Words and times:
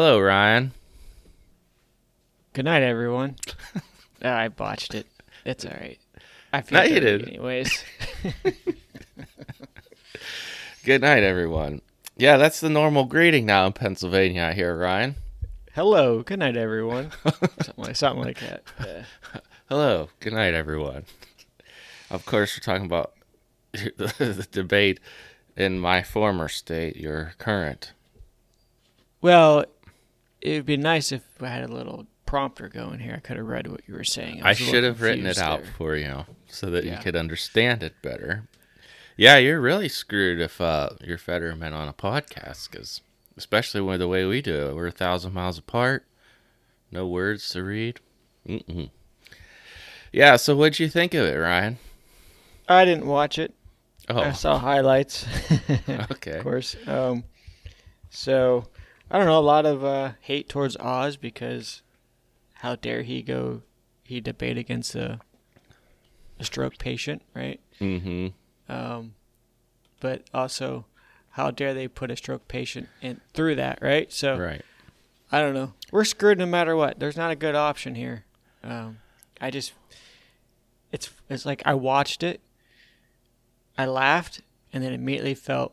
Hello, 0.00 0.18
Ryan. 0.18 0.72
Good 2.54 2.64
night, 2.64 2.82
everyone. 2.82 3.36
oh, 3.76 3.82
I 4.30 4.48
botched 4.48 4.94
it. 4.94 5.06
It's 5.44 5.66
all 5.66 5.72
right. 5.78 5.98
I 6.54 6.62
feel 6.62 6.78
No, 6.78 6.84
you 6.86 7.00
did. 7.00 7.28
anyways. 7.28 7.84
Good 10.86 11.02
night, 11.02 11.22
everyone. 11.22 11.82
Yeah, 12.16 12.38
that's 12.38 12.60
the 12.60 12.70
normal 12.70 13.04
greeting 13.04 13.44
now 13.44 13.66
in 13.66 13.74
Pennsylvania. 13.74 14.44
I 14.44 14.52
hear 14.54 14.74
Ryan. 14.74 15.16
Hello. 15.74 16.22
Good 16.22 16.38
night, 16.38 16.56
everyone. 16.56 17.10
something 17.60 17.84
like 17.84 17.96
something 17.96 18.24
like 18.24 18.40
that. 18.40 18.62
Yeah. 18.82 19.04
Hello. 19.68 20.08
Good 20.20 20.32
night, 20.32 20.54
everyone. 20.54 21.04
Of 22.08 22.24
course, 22.24 22.56
we're 22.56 22.64
talking 22.64 22.86
about 22.86 23.12
the 23.74 24.48
debate 24.50 24.98
in 25.58 25.78
my 25.78 26.02
former 26.02 26.48
state, 26.48 26.96
your 26.96 27.34
current. 27.36 27.92
Well, 29.20 29.66
it 30.40 30.52
would 30.52 30.66
be 30.66 30.76
nice 30.76 31.12
if 31.12 31.22
I 31.40 31.48
had 31.48 31.68
a 31.68 31.72
little 31.72 32.06
prompter 32.26 32.68
going 32.68 33.00
here. 33.00 33.14
I 33.16 33.20
could 33.20 33.36
have 33.36 33.46
read 33.46 33.66
what 33.66 33.82
you 33.86 33.94
were 33.94 34.04
saying. 34.04 34.42
I 34.42 34.50
little 34.50 34.66
should 34.66 34.84
have 34.84 35.00
written 35.00 35.26
it 35.26 35.36
confused 35.36 35.40
out 35.40 35.62
for 35.76 35.96
you 35.96 36.24
so 36.46 36.70
that 36.70 36.84
you 36.84 36.96
could 36.96 37.16
understand 37.16 37.82
it 37.82 37.94
better. 38.02 38.48
Yeah, 39.16 39.36
you're 39.36 39.60
really 39.60 39.88
screwed 39.88 40.40
if 40.40 40.60
uh, 40.60 40.90
you're 41.02 41.18
Fetterman 41.18 41.74
on 41.74 41.88
a 41.88 41.92
podcast, 41.92 42.70
because 42.70 43.02
especially 43.36 43.80
with 43.80 44.00
the 44.00 44.08
way 44.08 44.24
we 44.24 44.40
do 44.40 44.68
it, 44.68 44.74
we're 44.74 44.86
a 44.86 44.92
thousand 44.92 45.34
miles 45.34 45.58
apart, 45.58 46.06
no 46.90 47.06
words 47.06 47.48
to 47.50 47.62
read. 47.62 48.00
Mm-mm. 48.48 48.90
Yeah, 50.12 50.36
so 50.36 50.56
what'd 50.56 50.80
you 50.80 50.88
think 50.88 51.14
of 51.14 51.26
it, 51.26 51.36
Ryan? 51.36 51.78
I 52.68 52.84
didn't 52.84 53.06
watch 53.06 53.38
it. 53.38 53.54
Oh. 54.08 54.20
I 54.20 54.32
saw 54.32 54.58
highlights. 54.58 55.26
okay. 56.10 56.38
of 56.38 56.42
course. 56.42 56.76
Um, 56.86 57.24
so 58.08 58.64
I 59.10 59.18
don't 59.18 59.26
know. 59.26 59.38
A 59.38 59.40
lot 59.40 59.66
of 59.66 59.84
uh, 59.84 60.12
hate 60.20 60.48
towards 60.48 60.76
Oz 60.76 61.16
because 61.16 61.82
how 62.54 62.76
dare 62.76 63.02
he 63.02 63.22
go? 63.22 63.62
He 64.04 64.20
debate 64.20 64.58
against 64.58 64.94
a, 64.94 65.20
a 66.38 66.44
stroke 66.44 66.78
patient, 66.78 67.22
right? 67.34 67.60
Mm-hmm. 67.80 68.28
Um, 68.72 69.14
but 70.00 70.24
also, 70.32 70.86
how 71.30 71.50
dare 71.50 71.74
they 71.74 71.88
put 71.88 72.10
a 72.10 72.16
stroke 72.16 72.48
patient 72.48 72.88
in 73.00 73.20
through 73.34 73.56
that, 73.56 73.80
right? 73.82 74.12
So 74.12 74.36
Right. 74.38 74.62
I 75.32 75.40
don't 75.40 75.54
know. 75.54 75.74
We're 75.92 76.04
screwed 76.04 76.38
no 76.38 76.46
matter 76.46 76.74
what. 76.74 76.98
There's 76.98 77.16
not 77.16 77.30
a 77.30 77.36
good 77.36 77.54
option 77.54 77.94
here. 77.94 78.24
Um, 78.64 78.98
I 79.40 79.50
just, 79.50 79.72
it's 80.92 81.10
it's 81.28 81.46
like 81.46 81.62
I 81.64 81.74
watched 81.74 82.22
it, 82.22 82.40
I 83.78 83.86
laughed, 83.86 84.42
and 84.72 84.82
then 84.82 84.92
immediately 84.92 85.34
felt 85.34 85.72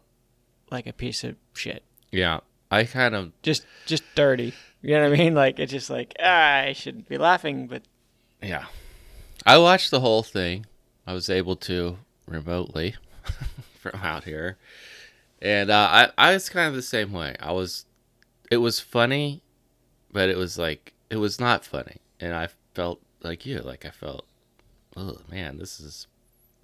like 0.72 0.86
a 0.86 0.94
piece 0.94 1.24
of 1.24 1.36
shit. 1.54 1.84
Yeah. 2.12 2.40
I 2.70 2.84
kind 2.84 3.16
of 3.16 3.32
Just 3.42 3.66
just 3.86 4.04
dirty. 4.16 4.54
You 4.82 4.96
know 4.96 5.10
what 5.10 5.20
I 5.20 5.24
mean? 5.24 5.34
Like 5.34 5.60
it's 5.60 5.72
just 5.72 5.90
like 5.90 6.14
ah, 6.20 6.60
I 6.60 6.74
shouldn't 6.74 7.08
be 7.10 7.18
laughing, 7.18 7.68
but 7.68 7.84
Yeah. 8.42 8.66
I 9.46 9.58
watched 9.58 9.92
the 9.92 10.02
whole 10.02 10.24
thing. 10.24 10.66
I 11.06 11.14
was 11.14 11.30
able 11.30 11.56
to 11.58 11.98
remotely 12.28 12.96
from 13.80 14.00
out 14.04 14.26
here. 14.26 14.58
And 15.42 15.70
uh, 15.70 16.10
I, 16.18 16.30
I 16.30 16.34
was 16.34 16.50
kind 16.50 16.68
of 16.68 16.74
the 16.74 16.82
same 16.82 17.14
way. 17.14 17.36
I 17.40 17.52
was, 17.52 17.86
it 18.52 18.58
was 18.58 18.80
funny, 18.80 19.42
but 20.12 20.30
it 20.30 20.36
was 20.36 20.58
like, 20.58 20.94
it 21.10 21.18
was 21.18 21.40
not 21.40 21.64
funny. 21.64 21.98
And 22.20 22.34
I 22.34 22.50
felt 22.74 23.00
like 23.22 23.46
you, 23.46 23.60
like 23.60 23.86
I 23.86 23.92
felt, 23.92 24.26
oh 24.98 25.20
man, 25.32 25.60
this 25.60 25.80
is 25.80 26.08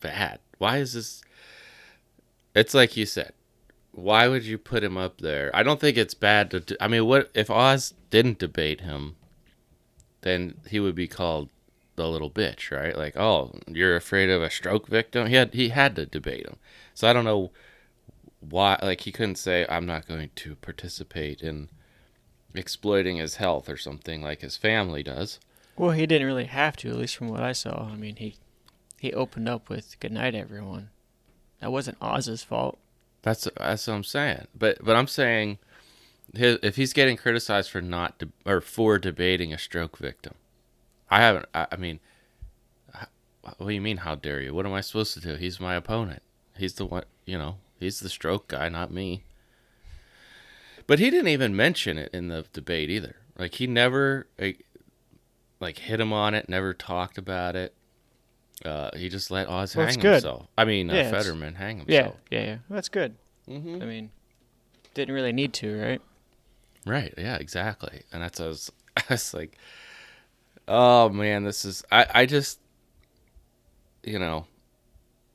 bad. 0.01 0.39
Why 0.57 0.77
is 0.77 0.93
this? 0.93 1.21
It's 2.55 2.73
like 2.73 2.97
you 2.97 3.05
said. 3.05 3.33
Why 3.93 4.27
would 4.27 4.43
you 4.43 4.57
put 4.57 4.83
him 4.83 4.97
up 4.97 5.21
there? 5.21 5.51
I 5.55 5.61
don't 5.61 5.79
think 5.79 5.97
it's 5.97 6.15
bad 6.15 6.49
to. 6.51 6.59
Do, 6.59 6.75
I 6.81 6.87
mean, 6.87 7.05
what 7.05 7.29
if 7.35 7.49
Oz 7.49 7.93
didn't 8.09 8.39
debate 8.39 8.81
him? 8.81 9.15
Then 10.21 10.55
he 10.67 10.79
would 10.79 10.95
be 10.95 11.07
called 11.07 11.49
the 11.95 12.07
little 12.09 12.31
bitch, 12.31 12.71
right? 12.71 12.97
Like, 12.97 13.15
oh, 13.15 13.53
you're 13.67 13.95
afraid 13.95 14.29
of 14.31 14.41
a 14.41 14.49
stroke 14.49 14.87
victim. 14.87 15.27
He 15.27 15.35
had 15.35 15.53
he 15.53 15.69
had 15.69 15.95
to 15.95 16.07
debate 16.07 16.47
him. 16.47 16.57
So 16.95 17.07
I 17.07 17.13
don't 17.13 17.23
know 17.23 17.51
why. 18.39 18.79
Like, 18.81 19.01
he 19.01 19.11
couldn't 19.11 19.35
say, 19.35 19.65
"I'm 19.69 19.85
not 19.85 20.07
going 20.07 20.31
to 20.35 20.55
participate 20.55 21.41
in 21.41 21.69
exploiting 22.55 23.17
his 23.17 23.35
health" 23.35 23.69
or 23.69 23.77
something 23.77 24.23
like 24.23 24.41
his 24.41 24.57
family 24.57 25.03
does. 25.03 25.39
well, 25.77 25.91
he 25.91 26.07
didn't 26.07 26.27
really 26.27 26.45
have 26.45 26.77
to. 26.77 26.89
At 26.89 26.97
least 26.97 27.15
from 27.15 27.29
what 27.29 27.43
I 27.43 27.51
saw. 27.51 27.89
I 27.91 27.95
mean, 27.95 28.15
he 28.15 28.37
he 28.99 29.13
opened 29.13 29.49
up 29.49 29.69
with 29.69 29.99
"Good 29.99 30.11
night, 30.11 30.33
everyone." 30.33 30.89
That 31.59 31.71
wasn't 31.71 31.97
Oz's 32.01 32.43
fault. 32.43 32.79
That's 33.23 33.47
that's 33.57 33.87
what 33.87 33.93
I'm 33.93 34.03
saying. 34.03 34.47
But 34.55 34.83
but 34.83 34.95
I'm 34.95 35.07
saying, 35.07 35.57
his, 36.33 36.59
if 36.61 36.75
he's 36.75 36.93
getting 36.93 37.17
criticized 37.17 37.71
for 37.71 37.81
not 37.81 38.19
de- 38.19 38.31
or 38.45 38.61
for 38.61 38.99
debating 38.99 39.51
a 39.53 39.57
stroke 39.57 39.97
victim, 39.97 40.35
I 41.09 41.21
haven't. 41.21 41.45
I, 41.55 41.67
I 41.71 41.75
mean, 41.77 41.99
what 43.41 43.59
do 43.59 43.69
you 43.69 43.81
mean? 43.81 43.97
How 43.97 44.15
dare 44.15 44.41
you? 44.41 44.53
What 44.53 44.65
am 44.65 44.73
I 44.73 44.81
supposed 44.81 45.13
to 45.15 45.21
do? 45.21 45.35
He's 45.35 45.59
my 45.59 45.75
opponent. 45.75 46.21
He's 46.57 46.73
the 46.73 46.85
one. 46.85 47.05
You 47.25 47.37
know, 47.37 47.57
he's 47.79 48.01
the 48.01 48.09
stroke 48.09 48.49
guy, 48.49 48.69
not 48.69 48.91
me. 48.91 49.23
But 50.85 50.99
he 50.99 51.09
didn't 51.09 51.29
even 51.29 51.55
mention 51.55 51.97
it 51.97 52.13
in 52.13 52.27
the 52.27 52.45
debate 52.51 52.89
either. 52.89 53.15
Like 53.37 53.55
he 53.55 53.67
never 53.67 54.27
like, 54.37 54.65
like 55.61 55.77
hit 55.79 56.01
him 56.01 56.11
on 56.11 56.33
it. 56.33 56.49
Never 56.49 56.73
talked 56.73 57.17
about 57.17 57.55
it. 57.55 57.73
Uh, 58.65 58.89
he 58.95 59.09
just 59.09 59.29
let 59.29 59.47
Oz 59.49 59.75
Well, 59.75 59.87
hang 59.87 59.99
good. 59.99 60.13
himself. 60.13 60.47
I 60.57 60.63
mean, 60.65 60.89
uh, 60.89 60.93
Yeah, 60.93 60.99
it's- 61.07 61.11
Fetterman 61.25 61.55
hang 61.55 61.83
Yeah, 61.87 62.03
himself. 62.03 62.19
yeah, 62.31 62.43
yeah. 62.43 62.57
That's 62.69 62.89
good. 62.89 63.15
hmm 63.45 63.79
I 63.81 63.85
mean, 63.85 64.11
didn't 64.93 65.13
really 65.13 65.33
need 65.33 65.53
to, 65.55 65.81
right? 65.81 66.01
Right. 66.85 67.13
Yeah. 67.17 67.35
Exactly. 67.37 68.03
And 68.11 68.21
that's 68.23 68.39
I 68.39 68.47
was, 68.47 68.71
I 68.97 69.03
was 69.09 69.33
like, 69.33 69.57
oh 70.67 71.09
man, 71.09 71.43
this 71.43 71.65
is. 71.65 71.83
I 71.91 72.05
I 72.13 72.25
just, 72.25 72.59
you 74.03 74.19
know, 74.19 74.47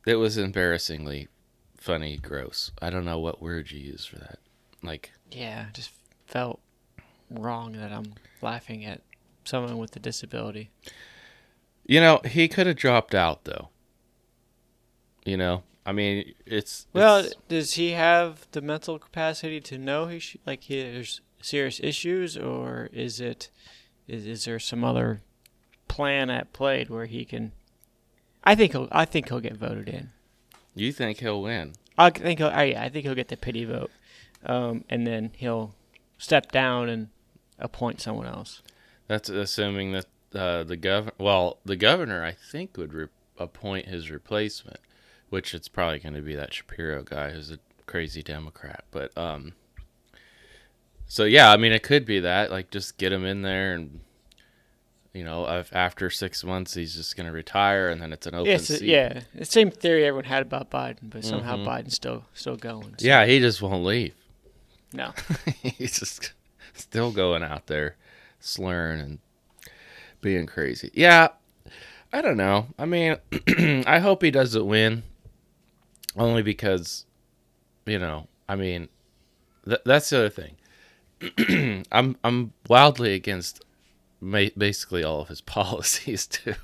it 0.06 0.16
was 0.16 0.38
embarrassingly 0.38 1.28
funny, 1.76 2.16
gross. 2.18 2.70
I 2.80 2.90
don't 2.90 3.04
know 3.04 3.18
what 3.18 3.40
word 3.42 3.70
you 3.70 3.78
use 3.80 4.04
for 4.04 4.16
that. 4.18 4.38
Like, 4.82 5.12
Yeah, 5.30 5.66
just 5.72 5.90
felt 6.26 6.60
wrong 7.30 7.72
that 7.72 7.92
I'm 7.92 8.14
laughing 8.42 8.84
at 8.84 9.02
someone 9.44 9.76
with 9.78 9.94
a 9.96 9.98
disability. 9.98 10.70
You 11.88 12.00
know, 12.00 12.20
he 12.24 12.46
could 12.46 12.66
have 12.68 12.76
dropped 12.76 13.14
out 13.14 13.44
though. 13.44 13.70
You 15.24 15.36
know, 15.36 15.62
I 15.84 15.92
mean, 15.92 16.34
it's 16.46 16.86
Well, 16.92 17.18
it's- 17.18 17.34
does 17.48 17.74
he 17.74 17.90
have 17.92 18.46
the 18.52 18.60
mental 18.60 18.98
capacity 18.98 19.60
to 19.62 19.78
know 19.78 20.06
he 20.06 20.18
sh- 20.20 20.36
like 20.46 20.62
he, 20.64 20.78
has 20.78 21.20
serious 21.42 21.80
issues, 21.82 22.36
or 22.36 22.88
is 22.92 23.20
it 23.20 23.50
is, 24.06 24.26
is 24.26 24.44
there 24.44 24.58
some 24.58 24.84
other 24.84 25.20
plan 25.88 26.30
at 26.30 26.52
play 26.52 26.84
where 26.84 27.06
he 27.06 27.24
can? 27.24 27.52
I 28.44 28.54
think 28.54 28.72
he'll. 28.72 28.88
I 28.92 29.04
think 29.04 29.28
he'll 29.28 29.40
get 29.40 29.56
voted 29.56 29.88
in. 29.88 30.10
you 30.74 30.92
think 30.92 31.18
he'll 31.20 31.42
win? 31.42 31.72
I 31.98 32.10
think 32.10 32.38
he'll. 32.38 32.48
I, 32.48 32.64
yeah, 32.64 32.82
I 32.84 32.88
think 32.88 33.04
he'll 33.04 33.14
get 33.14 33.28
the 33.28 33.36
pity 33.36 33.64
vote, 33.64 33.90
um, 34.46 34.84
and 34.88 35.06
then 35.06 35.32
he'll 35.36 35.74
step 36.16 36.50
down 36.52 36.88
and 36.88 37.08
appoint 37.58 38.00
someone 38.00 38.26
else. 38.26 38.62
That's 39.08 39.28
assuming 39.28 39.92
that 39.92 40.06
uh, 40.34 40.62
the 40.64 40.76
governor. 40.76 41.12
Well, 41.18 41.58
the 41.64 41.76
governor, 41.76 42.24
I 42.24 42.32
think, 42.32 42.76
would 42.76 42.92
re- 42.92 43.06
appoint 43.38 43.86
his 43.86 44.10
replacement, 44.10 44.80
which 45.30 45.54
it's 45.54 45.68
probably 45.68 45.98
going 45.98 46.14
to 46.14 46.22
be 46.22 46.34
that 46.34 46.52
Shapiro 46.54 47.02
guy 47.02 47.30
who's 47.30 47.50
a 47.50 47.58
crazy 47.86 48.22
Democrat. 48.22 48.84
But 48.90 49.16
um, 49.16 49.52
so 51.06 51.24
yeah, 51.24 51.50
I 51.50 51.56
mean, 51.56 51.72
it 51.72 51.82
could 51.82 52.04
be 52.04 52.20
that. 52.20 52.50
Like, 52.50 52.70
just 52.70 52.98
get 52.98 53.12
him 53.12 53.24
in 53.24 53.42
there, 53.42 53.74
and 53.74 54.00
you 55.14 55.24
know, 55.24 55.46
after 55.72 56.10
six 56.10 56.44
months 56.44 56.74
he's 56.74 56.94
just 56.94 57.16
going 57.16 57.26
to 57.26 57.32
retire, 57.32 57.88
and 57.88 58.00
then 58.00 58.12
it's 58.12 58.26
an 58.26 58.34
open 58.34 58.58
seat. 58.58 58.82
yeah, 58.82 59.20
the 59.34 59.44
same 59.44 59.70
theory 59.70 60.04
everyone 60.04 60.24
had 60.26 60.42
about 60.42 60.70
Biden, 60.70 60.98
but 61.10 61.24
somehow 61.24 61.56
Mhm. 61.56 61.66
Biden's 61.66 61.94
still 61.94 62.24
still 62.34 62.56
going. 62.56 62.94
so- 62.98 63.06
Yeah, 63.06 63.24
he 63.24 63.40
just 63.40 63.62
won't 63.62 63.84
leave. 63.84 64.14
no, 64.92 65.12
he's 65.62 65.98
just 65.98 66.32
still 66.74 67.10
going 67.10 67.42
out 67.42 67.66
there 67.68 67.96
slurring 68.40 69.00
and 69.00 69.18
being 70.20 70.46
crazy. 70.46 70.90
Yeah, 70.94 71.28
I 72.12 72.20
don't 72.20 72.36
know. 72.36 72.66
I 72.78 72.84
mean, 72.86 73.16
I 73.86 73.98
hope 73.98 74.22
he 74.22 74.30
doesn't 74.30 74.66
win, 74.66 75.02
only 76.16 76.42
because, 76.42 77.04
you 77.86 77.98
know, 77.98 78.26
I 78.48 78.56
mean, 78.56 78.88
th- 79.66 79.80
that's 79.84 80.10
the 80.10 80.18
other 80.18 80.30
thing. 80.30 80.56
I'm 81.92 82.16
I'm 82.22 82.52
wildly 82.68 83.14
against 83.14 83.62
ma- 84.20 84.46
basically 84.56 85.02
all 85.04 85.20
of 85.20 85.28
his 85.28 85.40
policies 85.58 86.26
too. 86.26 86.54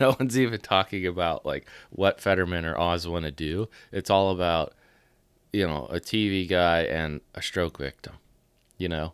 no 0.00 0.16
one's 0.18 0.38
even 0.38 0.60
talking 0.60 1.06
about 1.06 1.46
like 1.46 1.66
what 1.90 2.20
Fetterman 2.20 2.64
or 2.64 2.78
Oz 2.78 3.06
want 3.06 3.24
to 3.24 3.30
do. 3.30 3.68
It's 3.92 4.10
all 4.10 4.30
about 4.30 4.74
you 5.52 5.66
know 5.66 5.86
a 5.90 6.00
TV 6.00 6.48
guy 6.48 6.82
and 6.82 7.20
a 7.34 7.42
stroke 7.42 7.78
victim. 7.78 8.14
You 8.78 8.88
know, 8.88 9.12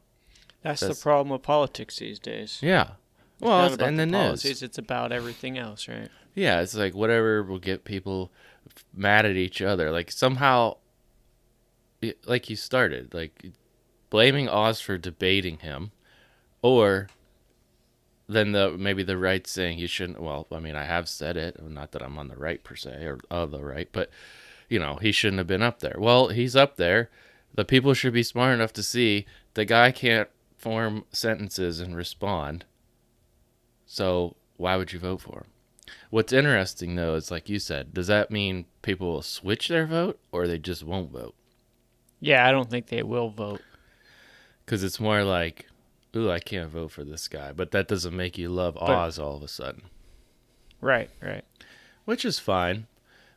that's, 0.62 0.80
That's- 0.80 0.98
the 0.98 1.02
problem 1.02 1.28
with 1.30 1.42
politics 1.42 1.98
these 1.98 2.18
days. 2.18 2.58
yeah. 2.62 2.92
It's 3.38 3.42
Well, 3.42 3.58
not 3.58 3.66
it's, 3.66 3.74
about 3.74 3.88
and 3.88 3.98
the 3.98 4.06
the 4.06 4.12
policies; 4.12 4.62
it's 4.62 4.78
about 4.78 5.12
everything 5.12 5.58
else, 5.58 5.88
right? 5.88 6.08
Yeah, 6.34 6.60
it's 6.60 6.74
like 6.74 6.94
whatever 6.94 7.42
will 7.42 7.58
get 7.58 7.84
people 7.84 8.32
mad 8.94 9.26
at 9.26 9.36
each 9.36 9.60
other. 9.60 9.90
Like 9.90 10.10
somehow, 10.10 10.78
like 12.26 12.48
you 12.48 12.56
started, 12.56 13.12
like 13.14 13.52
blaming 14.10 14.48
Oz 14.48 14.80
for 14.80 14.96
debating 14.98 15.58
him, 15.58 15.92
or 16.62 17.08
then 18.28 18.52
the 18.52 18.70
maybe 18.76 19.02
the 19.02 19.18
right 19.18 19.46
saying 19.46 19.78
you 19.78 19.86
shouldn't. 19.86 20.20
Well, 20.20 20.46
I 20.50 20.58
mean, 20.60 20.74
I 20.74 20.84
have 20.84 21.08
said 21.08 21.36
it. 21.36 21.62
Not 21.62 21.92
that 21.92 22.02
I'm 22.02 22.18
on 22.18 22.28
the 22.28 22.36
right 22.36 22.62
per 22.64 22.74
se 22.74 23.04
or 23.04 23.18
of 23.30 23.50
the 23.50 23.62
right, 23.62 23.88
but 23.92 24.10
you 24.68 24.78
know, 24.78 24.96
he 24.96 25.12
shouldn't 25.12 25.38
have 25.38 25.46
been 25.46 25.62
up 25.62 25.80
there. 25.80 25.96
Well, 25.98 26.28
he's 26.28 26.56
up 26.56 26.76
there. 26.76 27.10
The 27.54 27.64
people 27.64 27.94
should 27.94 28.12
be 28.12 28.22
smart 28.22 28.54
enough 28.54 28.72
to 28.74 28.82
see 28.82 29.26
the 29.54 29.64
guy 29.64 29.90
can't 29.92 30.28
form 30.56 31.04
sentences 31.12 31.80
and 31.80 31.96
respond. 31.96 32.64
So 33.86 34.36
why 34.56 34.76
would 34.76 34.92
you 34.92 34.98
vote 34.98 35.20
for 35.22 35.38
him? 35.38 35.46
What's 36.10 36.32
interesting 36.32 36.96
though 36.96 37.14
is 37.14 37.30
like 37.30 37.48
you 37.48 37.58
said, 37.58 37.94
does 37.94 38.08
that 38.08 38.30
mean 38.30 38.66
people 38.82 39.08
will 39.12 39.22
switch 39.22 39.68
their 39.68 39.86
vote 39.86 40.18
or 40.32 40.46
they 40.46 40.58
just 40.58 40.82
won't 40.82 41.12
vote? 41.12 41.34
Yeah, 42.20 42.46
I 42.46 42.50
don't 42.50 42.68
think 42.70 42.86
they 42.88 43.02
will 43.02 43.30
vote. 43.30 43.60
Because 44.64 44.82
it's 44.82 44.98
more 44.98 45.22
like, 45.22 45.66
ooh, 46.16 46.30
I 46.30 46.40
can't 46.40 46.70
vote 46.70 46.90
for 46.90 47.04
this 47.04 47.28
guy, 47.28 47.52
but 47.52 47.70
that 47.70 47.86
doesn't 47.86 48.16
make 48.16 48.36
you 48.36 48.48
love 48.48 48.74
But- 48.74 48.90
Oz 48.90 49.18
all 49.18 49.36
of 49.36 49.42
a 49.42 49.48
sudden, 49.48 49.82
Right, 50.80 51.10
right. 51.22 51.44
which 52.04 52.24
is 52.24 52.38
fine. 52.40 52.86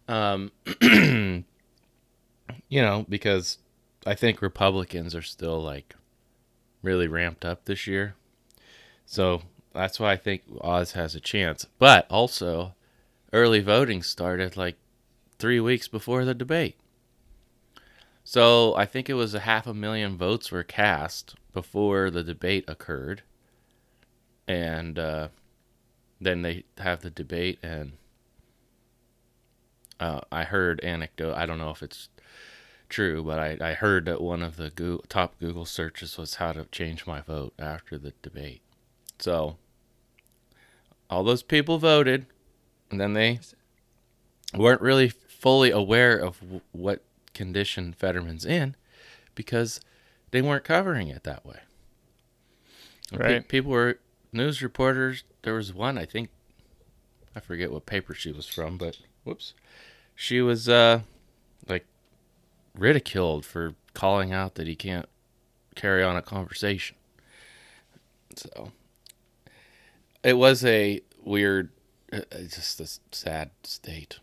Um, 0.08 0.52
you 0.82 1.44
know, 2.72 3.06
because 3.08 3.60
I 4.08 4.16
think 4.16 4.42
Republicans 4.42 5.14
are 5.14 5.22
still 5.22 5.62
like 5.62 5.96
really 6.82 7.08
ramped 7.08 7.46
up 7.46 7.66
this 7.66 7.86
year, 7.86 8.16
so 9.06 9.44
that's 9.80 10.00
why 10.00 10.12
I 10.12 10.18
think 10.18 10.44
Oz 10.62 10.92
has 10.94 11.16
a 11.16 11.20
chance. 11.20 11.66
But 11.78 12.06
also, 12.10 12.76
early 13.32 13.62
voting 13.62 14.04
started 14.04 14.58
like 14.58 14.76
three 15.38 15.60
weeks 15.60 15.88
before 15.88 16.26
the 16.26 16.34
debate. 16.34 16.78
So 18.24 18.76
I 18.76 18.86
think 18.86 19.10
it 19.10 19.16
was 19.16 19.34
a 19.34 19.40
half 19.40 19.66
a 19.66 19.74
million 19.74 20.18
votes 20.18 20.52
were 20.52 20.64
cast 20.64 21.36
before 21.54 22.12
the 22.12 22.24
debate 22.24 22.66
occurred. 22.68 23.24
And 24.48 25.00
uh, 25.00 25.30
then 26.20 26.42
they 26.42 26.66
have 26.78 27.02
the 27.02 27.10
debate, 27.10 27.60
and 27.64 27.94
uh, 30.00 30.22
I 30.32 30.44
heard 30.44 30.80
anecdote. 30.82 31.36
I 31.36 31.46
don't 31.46 31.60
know 31.60 31.70
if 31.70 31.84
it's 31.84 32.10
true, 32.90 33.24
but 33.24 33.40
I, 33.40 33.58
I 33.62 33.74
heard 33.74 34.06
that 34.06 34.22
one 34.22 34.42
of 34.42 34.58
the 34.58 34.70
Google, 34.72 35.06
top 35.08 35.40
Google 35.40 35.66
searches 35.66 36.18
was 36.18 36.36
how 36.36 36.52
to 36.52 36.66
change 36.66 37.08
my 37.08 37.22
vote 37.22 37.54
after 37.60 37.98
the 37.98 38.14
debate. 38.22 38.62
So 39.20 39.58
all 41.10 41.24
those 41.24 41.44
people 41.44 41.78
voted, 41.78 42.26
and 42.92 43.00
then 43.00 43.14
they 43.14 43.40
weren't 44.56 44.82
really 44.82 45.10
fully 45.10 45.72
aware 45.72 46.18
of 46.18 46.40
w- 46.40 46.62
what 46.72 47.04
condition 47.34 47.94
Fetterman's 47.94 48.46
in 48.46 48.76
because 49.36 49.80
they 50.32 50.42
weren't 50.42 50.64
covering 50.64 51.08
it 51.08 51.24
that 51.24 51.46
way. 51.46 51.60
And 53.12 53.22
pe- 53.22 53.34
Right. 53.34 53.48
people 53.48 53.72
were 53.72 54.00
news 54.32 54.62
reporters. 54.62 55.24
There 55.44 55.54
was 55.54 55.74
one, 55.74 55.98
I 55.98 56.06
think, 56.06 56.30
I 57.36 57.40
forget 57.40 57.72
what 57.72 57.86
paper 57.86 58.14
she 58.14 58.32
was 58.32 58.48
from, 58.48 58.78
but 58.78 58.98
whoops, 59.24 59.54
she 60.16 60.42
was 60.42 60.68
uh 60.68 61.02
like 61.68 61.86
ridiculed 62.76 63.46
for 63.46 63.76
calling 63.94 64.32
out 64.34 64.56
that 64.56 64.68
he 64.68 64.76
can't 64.76 65.08
carry 65.76 66.04
on 66.04 66.16
a 66.18 66.22
conversation. 66.22 66.96
So 68.36 68.72
it 70.24 70.34
was 70.34 70.64
a 70.66 71.02
weird, 71.24 71.70
uh, 72.12 72.22
just 72.48 72.80
a 72.80 72.88
sad 73.16 73.52
state. 73.64 74.20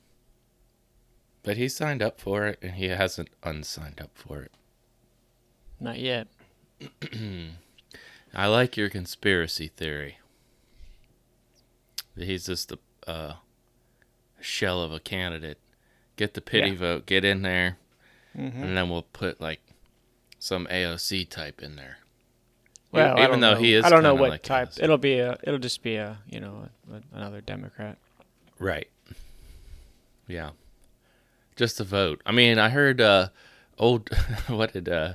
But 1.43 1.57
he 1.57 1.69
signed 1.69 2.03
up 2.03 2.21
for 2.21 2.47
it, 2.47 2.59
and 2.61 2.73
he 2.73 2.87
hasn't 2.89 3.29
unsigned 3.45 4.01
up 4.01 4.11
for 4.15 4.43
it. 4.43 4.53
Not 5.79 5.99
yet. 5.99 6.27
I 8.35 8.47
like 8.49 8.77
your 8.77 8.89
conspiracy 8.91 9.69
theory. 9.69 10.19
That 12.17 12.25
He's 12.27 12.47
just 12.47 12.73
a 12.73 12.79
uh, 13.07 13.35
shell 14.41 14.83
of 14.83 14.93
a 14.93 15.01
candidate. 15.01 15.59
Get 16.17 16.35
the 16.35 16.41
pity 16.41 16.71
Yeah. 16.71 16.77
vote, 16.77 17.07
get 17.07 17.25
in 17.25 17.43
there, 17.43 17.77
hmm 18.35 18.49
and 18.49 18.77
then 18.77 18.89
we'll 18.91 19.03
put 19.03 19.41
like 19.41 19.61
some 20.39 20.67
AOC 20.67 21.29
type 21.29 21.63
in 21.63 21.77
there. 21.77 21.99
Well, 22.93 23.19
even 23.21 23.41
though 23.41 23.55
know. 23.55 23.61
he 23.61 23.75
is, 23.75 23.85
I 23.85 23.91
don't 23.91 24.03
know 24.03 24.15
what 24.15 24.31
like 24.31 24.43
type. 24.43 24.71
AOC. 24.71 24.83
It'll 24.83 24.99
be 24.99 25.19
a. 25.19 25.39
It'll 25.43 25.59
just 25.59 25.83
be 25.83 25.97
a. 25.97 26.19
You 26.31 26.41
know, 26.41 26.69
a, 26.93 27.17
another 27.17 27.41
Democrat. 27.41 27.99
Right. 28.59 28.89
Yeah. 30.27 30.51
Just 31.57 31.81
a 31.81 31.85
vote. 31.85 32.23
I 32.27 32.33
mean, 32.33 32.59
I 32.59 32.69
heard 32.71 33.01
uh 33.01 33.29
old 33.79 34.09
what 34.47 34.73
did 34.73 34.89
uh 34.89 35.15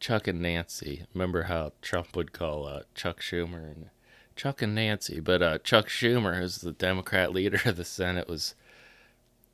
Chuck 0.00 0.26
and 0.26 0.40
Nancy. 0.40 1.04
Remember 1.14 1.44
how 1.44 1.72
Trump 1.82 2.16
would 2.16 2.32
call 2.32 2.66
uh 2.66 2.82
Chuck 2.94 3.20
Schumer 3.20 3.70
and 3.72 3.90
Chuck 4.36 4.62
and 4.62 4.74
Nancy, 4.74 5.20
but 5.20 5.42
uh 5.42 5.58
Chuck 5.58 5.88
Schumer, 5.88 6.38
who's 6.38 6.58
the 6.58 6.72
Democrat 6.72 7.32
leader 7.32 7.60
of 7.64 7.76
the 7.76 7.84
Senate, 7.84 8.28
was 8.28 8.54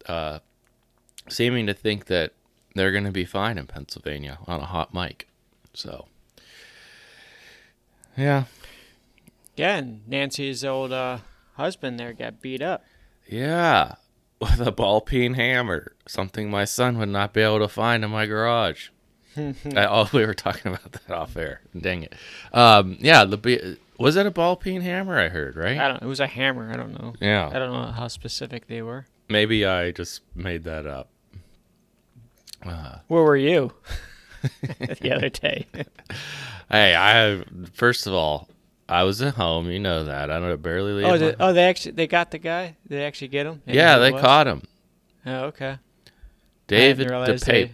uh 0.07 0.41
seeming 1.29 1.67
to 1.67 1.75
think 1.75 2.07
that 2.07 2.33
they're 2.75 2.93
going 2.93 3.05
to 3.05 3.11
be 3.11 3.25
fine 3.25 3.59
in 3.59 3.67
Pennsylvania 3.67 4.39
on 4.47 4.61
a 4.61 4.67
hot 4.67 4.95
mic. 4.95 5.29
So 5.75 6.07
Yeah. 8.19 8.45
Again, 9.55 10.03
Nancy's 10.07 10.65
old 10.65 10.93
uh, 10.93 11.19
husband 11.55 11.99
there 11.99 12.13
got 12.13 12.43
beat 12.43 12.61
up. 12.63 12.85
Yeah, 13.27 13.95
with 14.41 14.61
a 14.61 14.73
ball 14.73 15.01
peen 15.01 15.35
hammer, 15.35 15.93
something 16.07 16.51
my 16.51 16.65
son 16.65 16.99
would 16.99 17.09
not 17.09 17.33
be 17.33 17.41
able 17.43 17.61
to 17.61 17.69
find 17.69 18.05
in 18.05 18.11
my 18.11 18.27
garage. 18.27 18.89
I, 19.37 19.53
oh, 19.77 20.09
we 20.13 20.27
were 20.27 20.35
talking 20.35 20.73
about 20.73 20.93
that 20.93 21.11
off 21.11 21.37
air. 21.37 21.61
Dang 21.79 22.03
it. 22.03 22.15
Um, 22.53 22.97
yeah, 23.01 23.25
the 23.25 23.79
was 23.99 24.17
it 24.17 24.27
a 24.27 24.31
ball 24.31 24.57
peen 24.57 24.81
hammer? 24.81 25.19
I 25.19 25.29
heard 25.29 25.57
right. 25.57 25.79
I 25.79 25.89
don't. 25.89 26.03
It 26.03 26.07
was 26.07 26.21
a 26.21 26.27
hammer. 26.27 26.71
I 26.73 26.77
don't 26.77 26.93
know. 27.01 27.15
Yeah. 27.21 27.49
I 27.49 27.59
don't 27.59 27.73
know 27.73 27.93
how 27.93 28.09
specific 28.09 28.67
they 28.67 28.83
were. 28.83 29.07
maybe 29.29 29.65
I 29.65 29.91
just 29.93 30.23
made 30.35 30.65
that 30.65 30.87
up. 30.87 31.11
Uh, 32.65 32.99
Where 33.07 33.23
were 33.23 33.37
you 33.37 33.73
the 35.01 35.13
other 35.15 35.29
day? 35.29 35.67
Hey, 36.71 36.95
I 36.97 37.45
first 37.73 38.07
of 38.07 38.15
all, 38.15 38.49
I 38.89 39.05
was 39.05 39.21
at 39.23 39.35
home. 39.35 39.71
You 39.71 39.79
know 39.79 40.05
that. 40.05 40.31
I 40.31 40.39
don't 40.39 40.63
barely 40.63 40.93
oh, 40.93 40.97
leave. 40.97 41.07
oh, 41.07 41.11
my- 41.11 41.19
they, 41.19 41.35
oh, 41.41 41.53
they 41.53 41.65
actually 41.65 41.93
they 41.93 42.07
got 42.07 42.31
the 42.31 42.39
guy. 42.39 42.77
Did 42.89 42.99
they 42.99 43.05
actually 43.05 43.29
get 43.29 43.47
him? 43.47 43.63
yeah, 43.67 43.99
they 43.99 44.13
caught 44.13 44.47
him, 44.47 44.63
Oh, 45.27 45.45
okay. 45.47 45.79
David 46.67 47.09
DePape. 47.09 47.45
they, 47.47 47.73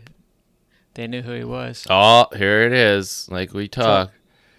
they 0.94 1.06
knew 1.08 1.22
who 1.22 1.32
he 1.32 1.44
was. 1.44 1.86
Oh, 1.90 2.26
here 2.36 2.62
it 2.62 2.72
is. 2.72 3.28
Like 3.30 3.52
we 3.52 3.68
talk. 3.68 4.12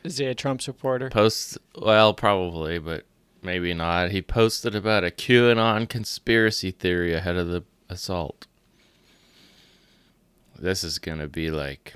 Is 0.03 0.17
he 0.17 0.25
a 0.25 0.35
Trump 0.35 0.61
supporter? 0.61 1.09
Post 1.09 1.57
well, 1.81 2.13
probably, 2.13 2.77
but 2.77 3.05
maybe 3.41 3.73
not. 3.73 4.11
He 4.11 4.21
posted 4.21 4.75
about 4.75 5.03
a 5.03 5.09
QAnon 5.09 5.89
conspiracy 5.89 6.71
theory 6.71 7.13
ahead 7.13 7.37
of 7.37 7.47
the 7.47 7.63
assault. 7.89 8.45
This 10.57 10.83
is 10.83 10.99
gonna 10.99 11.27
be 11.27 11.49
like, 11.49 11.95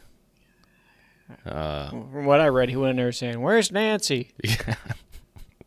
uh, 1.45 1.89
From 1.89 2.25
what 2.25 2.41
I 2.41 2.48
read, 2.48 2.69
he 2.69 2.75
went 2.75 2.91
in 2.91 2.95
there 2.98 3.12
saying, 3.12 3.41
"Where's 3.41 3.71
Nancy?" 3.71 4.31
Yeah. 4.43 4.75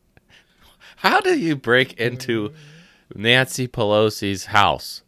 how 0.97 1.21
do 1.21 1.39
you 1.39 1.57
break 1.57 1.95
into 1.95 2.53
Nancy 3.15 3.69
Pelosi's 3.69 4.47
house? 4.47 5.03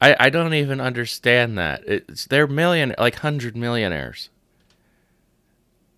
I 0.00 0.16
I 0.18 0.30
don't 0.30 0.54
even 0.54 0.80
understand 0.80 1.58
that. 1.58 1.82
It's 1.86 2.26
they're 2.26 2.46
million 2.46 2.94
like 2.98 3.16
hundred 3.16 3.56
millionaires. 3.56 4.30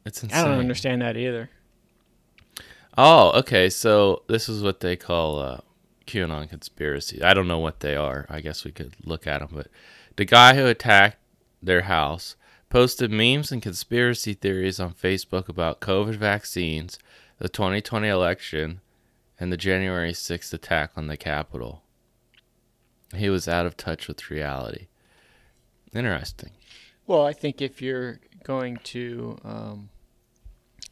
It's 0.04 0.22
insane. 0.22 0.38
I 0.38 0.48
don't 0.48 0.58
understand 0.58 1.02
that 1.02 1.16
either. 1.16 1.50
Oh, 2.98 3.30
okay. 3.38 3.70
So 3.70 4.22
this 4.28 4.48
is 4.48 4.62
what 4.62 4.80
they 4.80 4.96
call 4.96 5.38
uh, 5.38 5.60
QAnon 6.06 6.48
conspiracy. 6.48 7.22
I 7.22 7.34
don't 7.34 7.48
know 7.48 7.58
what 7.58 7.80
they 7.80 7.96
are. 7.96 8.26
I 8.28 8.40
guess 8.40 8.64
we 8.64 8.72
could 8.72 8.94
look 9.04 9.26
at 9.26 9.40
them. 9.40 9.50
But 9.52 9.68
the 10.16 10.24
guy 10.24 10.54
who 10.54 10.66
attacked 10.66 11.18
their 11.62 11.82
house 11.82 12.36
posted 12.72 13.10
memes 13.10 13.52
and 13.52 13.60
conspiracy 13.60 14.32
theories 14.32 14.80
on 14.80 14.94
Facebook 14.94 15.46
about 15.46 15.82
COVID 15.82 16.14
vaccines, 16.14 16.98
the 17.36 17.50
2020 17.50 18.08
election, 18.08 18.80
and 19.38 19.52
the 19.52 19.58
January 19.58 20.12
6th 20.12 20.54
attack 20.54 20.92
on 20.96 21.06
the 21.06 21.18
Capitol. 21.18 21.82
He 23.14 23.28
was 23.28 23.46
out 23.46 23.66
of 23.66 23.76
touch 23.76 24.08
with 24.08 24.30
reality. 24.30 24.86
Interesting. 25.94 26.52
Well, 27.06 27.26
I 27.26 27.34
think 27.34 27.60
if 27.60 27.82
you're 27.82 28.20
going 28.42 28.78
to 28.84 29.36
um, 29.44 29.90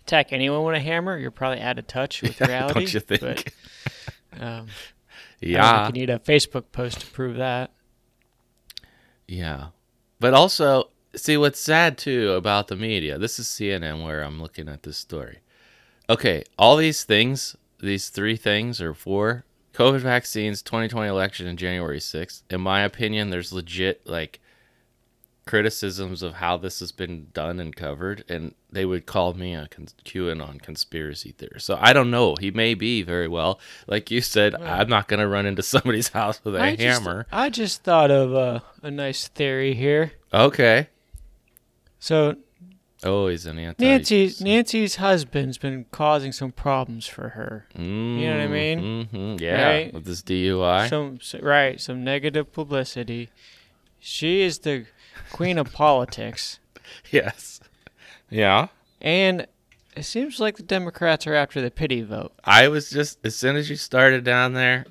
attack 0.02 0.34
anyone 0.34 0.62
with 0.64 0.76
a 0.76 0.80
hammer, 0.80 1.16
you're 1.16 1.30
probably 1.30 1.62
out 1.62 1.78
of 1.78 1.86
touch 1.86 2.20
with 2.20 2.38
reality. 2.46 2.74
don't 2.74 2.92
you 2.92 3.00
think? 3.00 3.54
But, 4.30 4.42
um, 4.42 4.66
I 5.42 5.46
yeah. 5.46 5.84
think 5.84 5.96
you 5.96 6.00
need 6.02 6.10
a 6.10 6.18
Facebook 6.18 6.72
post 6.72 7.00
to 7.00 7.06
prove 7.06 7.38
that. 7.38 7.70
Yeah. 9.26 9.68
But 10.18 10.34
also, 10.34 10.89
see 11.14 11.36
what's 11.36 11.60
sad 11.60 11.98
too 11.98 12.32
about 12.32 12.68
the 12.68 12.76
media. 12.76 13.18
This 13.18 13.38
is 13.38 13.46
CNN 13.46 14.04
where 14.04 14.22
I'm 14.22 14.40
looking 14.40 14.68
at 14.68 14.82
this 14.82 14.96
story. 14.96 15.38
Okay, 16.08 16.44
all 16.58 16.76
these 16.76 17.04
things, 17.04 17.56
these 17.80 18.08
three 18.08 18.36
things 18.36 18.80
or 18.80 18.94
four 18.94 19.44
COVID 19.74 20.00
vaccines, 20.00 20.62
2020 20.62 21.08
election, 21.08 21.46
and 21.46 21.58
January 21.58 22.00
6th. 22.00 22.42
In 22.50 22.60
my 22.60 22.80
opinion, 22.82 23.30
there's 23.30 23.52
legit 23.52 24.06
like 24.06 24.40
criticisms 25.46 26.22
of 26.22 26.34
how 26.34 26.56
this 26.56 26.80
has 26.80 26.92
been 26.92 27.26
done 27.32 27.58
and 27.58 27.74
covered, 27.74 28.24
and 28.28 28.54
they 28.70 28.84
would 28.84 29.06
call 29.06 29.32
me 29.34 29.54
a 29.54 29.66
con- 29.68 29.88
QAnon 30.04 30.60
conspiracy 30.62 31.32
theorist. 31.36 31.66
So 31.66 31.76
I 31.80 31.92
don't 31.92 32.10
know. 32.10 32.36
He 32.38 32.50
may 32.50 32.74
be 32.74 33.02
very 33.02 33.26
well. 33.26 33.58
Like 33.86 34.10
you 34.10 34.20
said, 34.20 34.54
I'm 34.54 34.88
not 34.88 35.08
going 35.08 35.20
to 35.20 35.26
run 35.28 35.46
into 35.46 35.62
somebody's 35.64 36.08
house 36.08 36.40
with 36.44 36.54
a 36.56 36.60
I 36.60 36.76
just- 36.76 36.82
hammer. 37.02 37.26
I 37.32 37.50
just 37.50 37.82
thought 37.82 38.10
of 38.10 38.32
a, 38.32 38.62
a 38.82 38.90
nice 38.90 39.28
theory 39.28 39.74
here. 39.74 40.12
Okay. 40.32 40.88
So 42.00 42.36
Oh, 43.02 43.28
he's 43.28 43.46
an 43.46 43.58
anti. 43.58 43.82
Nancy's 43.84 44.40
Nancy's 44.42 44.96
husband's 44.96 45.56
been 45.56 45.86
causing 45.90 46.32
some 46.32 46.52
problems 46.52 47.06
for 47.06 47.30
her. 47.30 47.66
Mm, 47.74 48.20
know 48.20 48.30
what 48.32 48.40
I 48.40 48.46
mean? 48.48 49.04
hmm 49.06 49.36
Yeah. 49.38 49.62
Right? 49.68 49.94
With 49.94 50.04
this 50.04 50.22
DUI. 50.22 50.88
Some 50.88 51.18
right, 51.40 51.80
some 51.80 52.02
negative 52.04 52.52
publicity. 52.52 53.30
She 54.00 54.42
is 54.42 54.58
the 54.60 54.86
queen 55.32 55.56
of 55.58 55.72
politics, 55.72 56.58
yes. 57.10 57.60
Yeah. 58.28 58.68
and 59.00 59.46
it 59.96 60.04
seems 60.04 60.38
like 60.40 60.56
the 60.56 60.62
Democrats 60.62 61.26
are 61.26 61.34
after 61.34 61.60
the 61.60 61.70
pity 61.70 62.00
vote. 62.02 62.32
I 62.44 62.68
was 62.68 62.90
just 62.90 63.18
as 63.24 63.34
soon 63.36 63.56
as 63.56 63.68
you 63.70 63.76
started 63.76 64.24
down 64.24 64.52
there. 64.54 64.84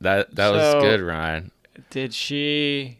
That 0.00 0.34
that 0.36 0.48
So- 0.48 0.54
was 0.76 0.84
good, 0.84 1.00
Ryan. 1.02 1.50
Did 1.90 2.12
she? 2.14 2.98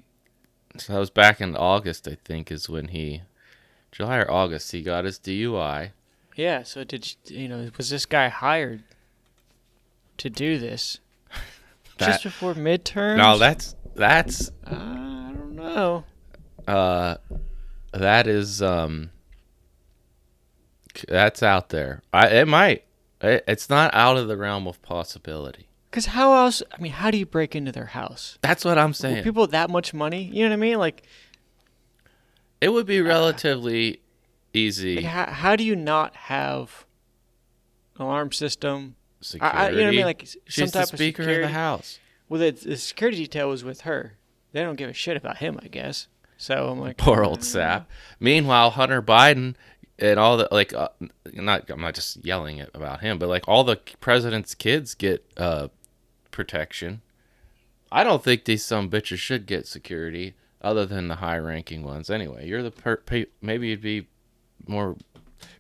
So 0.78 0.92
that 0.92 0.98
was 1.00 1.10
back 1.10 1.40
in 1.40 1.56
August, 1.56 2.06
I 2.06 2.16
think, 2.24 2.50
is 2.52 2.68
when 2.68 2.88
he, 2.88 3.22
July 3.92 4.18
or 4.18 4.30
August, 4.30 4.70
he 4.72 4.82
got 4.82 5.04
his 5.04 5.18
DUI. 5.18 5.90
Yeah. 6.36 6.62
So 6.62 6.84
did 6.84 7.16
you 7.26 7.48
know? 7.48 7.70
Was 7.76 7.90
this 7.90 8.06
guy 8.06 8.28
hired 8.28 8.82
to 10.18 10.30
do 10.30 10.58
this 10.58 10.98
That- 11.98 12.06
just 12.06 12.22
before 12.22 12.54
midterms? 12.54 13.16
No, 13.16 13.36
that's 13.38 13.74
that's 13.94 14.50
Uh, 14.64 14.70
I 14.74 15.32
don't 15.36 15.56
know. 15.56 16.04
uh, 16.68 17.16
that 17.92 18.26
is 18.28 18.62
um, 18.62 19.10
that's 21.08 21.42
out 21.42 21.70
there. 21.70 22.02
I 22.12 22.28
it 22.28 22.48
might. 22.48 22.84
It, 23.20 23.44
it's 23.48 23.68
not 23.68 23.92
out 23.94 24.16
of 24.16 24.28
the 24.28 24.36
realm 24.36 24.66
of 24.66 24.80
possibility. 24.82 25.66
Because 25.90 26.06
how 26.06 26.32
else? 26.34 26.62
I 26.72 26.80
mean, 26.80 26.92
how 26.92 27.10
do 27.10 27.18
you 27.18 27.26
break 27.26 27.56
into 27.56 27.72
their 27.72 27.86
house? 27.86 28.38
That's 28.42 28.64
what 28.64 28.78
I'm 28.78 28.90
With 28.90 28.96
saying. 28.96 29.24
people 29.24 29.42
with 29.42 29.50
that 29.50 29.70
much 29.70 29.92
money, 29.92 30.22
you 30.22 30.44
know 30.44 30.50
what 30.50 30.54
I 30.54 30.56
mean? 30.56 30.78
Like, 30.78 31.02
it 32.60 32.68
would 32.68 32.86
be 32.86 33.00
relatively 33.00 34.00
easy. 34.52 34.96
like 34.96 35.04
how, 35.06 35.26
how 35.26 35.56
do 35.56 35.64
you 35.64 35.74
not 35.74 36.14
have 36.14 36.84
an 37.96 38.02
alarm 38.02 38.32
system? 38.32 38.96
Security. 39.20 39.56
I, 39.58 39.68
you 39.70 39.76
know 39.76 39.82
what 39.84 39.88
I 39.88 39.96
mean? 39.96 40.04
Like 40.04 40.28
She's 40.46 40.72
type 40.72 40.88
the 40.90 40.96
speaker 40.96 41.22
of 41.22 41.28
of, 41.28 41.32
security. 41.32 41.42
the 41.52 41.58
house. 41.58 41.98
Well, 42.28 42.40
the, 42.40 42.50
the 42.52 42.76
security 42.76 43.18
detail 43.18 43.48
was 43.48 43.64
with 43.64 43.82
her. 43.82 44.14
They 44.52 44.62
don't 44.62 44.76
give 44.76 44.88
a 44.88 44.94
shit 44.94 45.16
about 45.16 45.38
him, 45.38 45.58
I 45.62 45.68
guess. 45.68 46.06
So 46.38 46.68
I'm 46.70 46.80
like, 46.80 46.96
Poor 46.96 47.22
old 47.24 47.44
sap. 47.44 47.88
Meanwhile, 48.18 48.70
Hunter 48.70 49.02
Biden 49.02 49.56
and 49.98 50.18
all 50.18 50.36
the 50.38 50.48
like, 50.50 50.72
uh, 50.72 50.88
not 51.34 51.68
I'm 51.68 51.80
not 51.82 51.94
just 51.94 52.24
yelling 52.24 52.64
about 52.72 53.00
him, 53.00 53.18
but 53.18 53.28
like 53.28 53.46
all 53.46 53.64
the 53.64 53.76
president's 54.00 54.54
kids 54.54 54.94
get 54.94 55.24
uh, 55.36 55.68
protection. 56.30 57.00
I 57.92 58.04
don't 58.04 58.22
think 58.22 58.44
these 58.44 58.64
some 58.64 58.88
bitches 58.90 59.18
should 59.18 59.46
get 59.46 59.66
security 59.66 60.34
other 60.62 60.86
than 60.86 61.08
the 61.08 61.16
high-ranking 61.16 61.82
ones. 61.82 62.08
Anyway, 62.10 62.46
you're 62.46 62.62
the 62.62 62.70
per- 62.70 62.98
pe- 62.98 63.26
maybe 63.42 63.68
you'd 63.68 63.80
be 63.82 64.06
more 64.66 64.96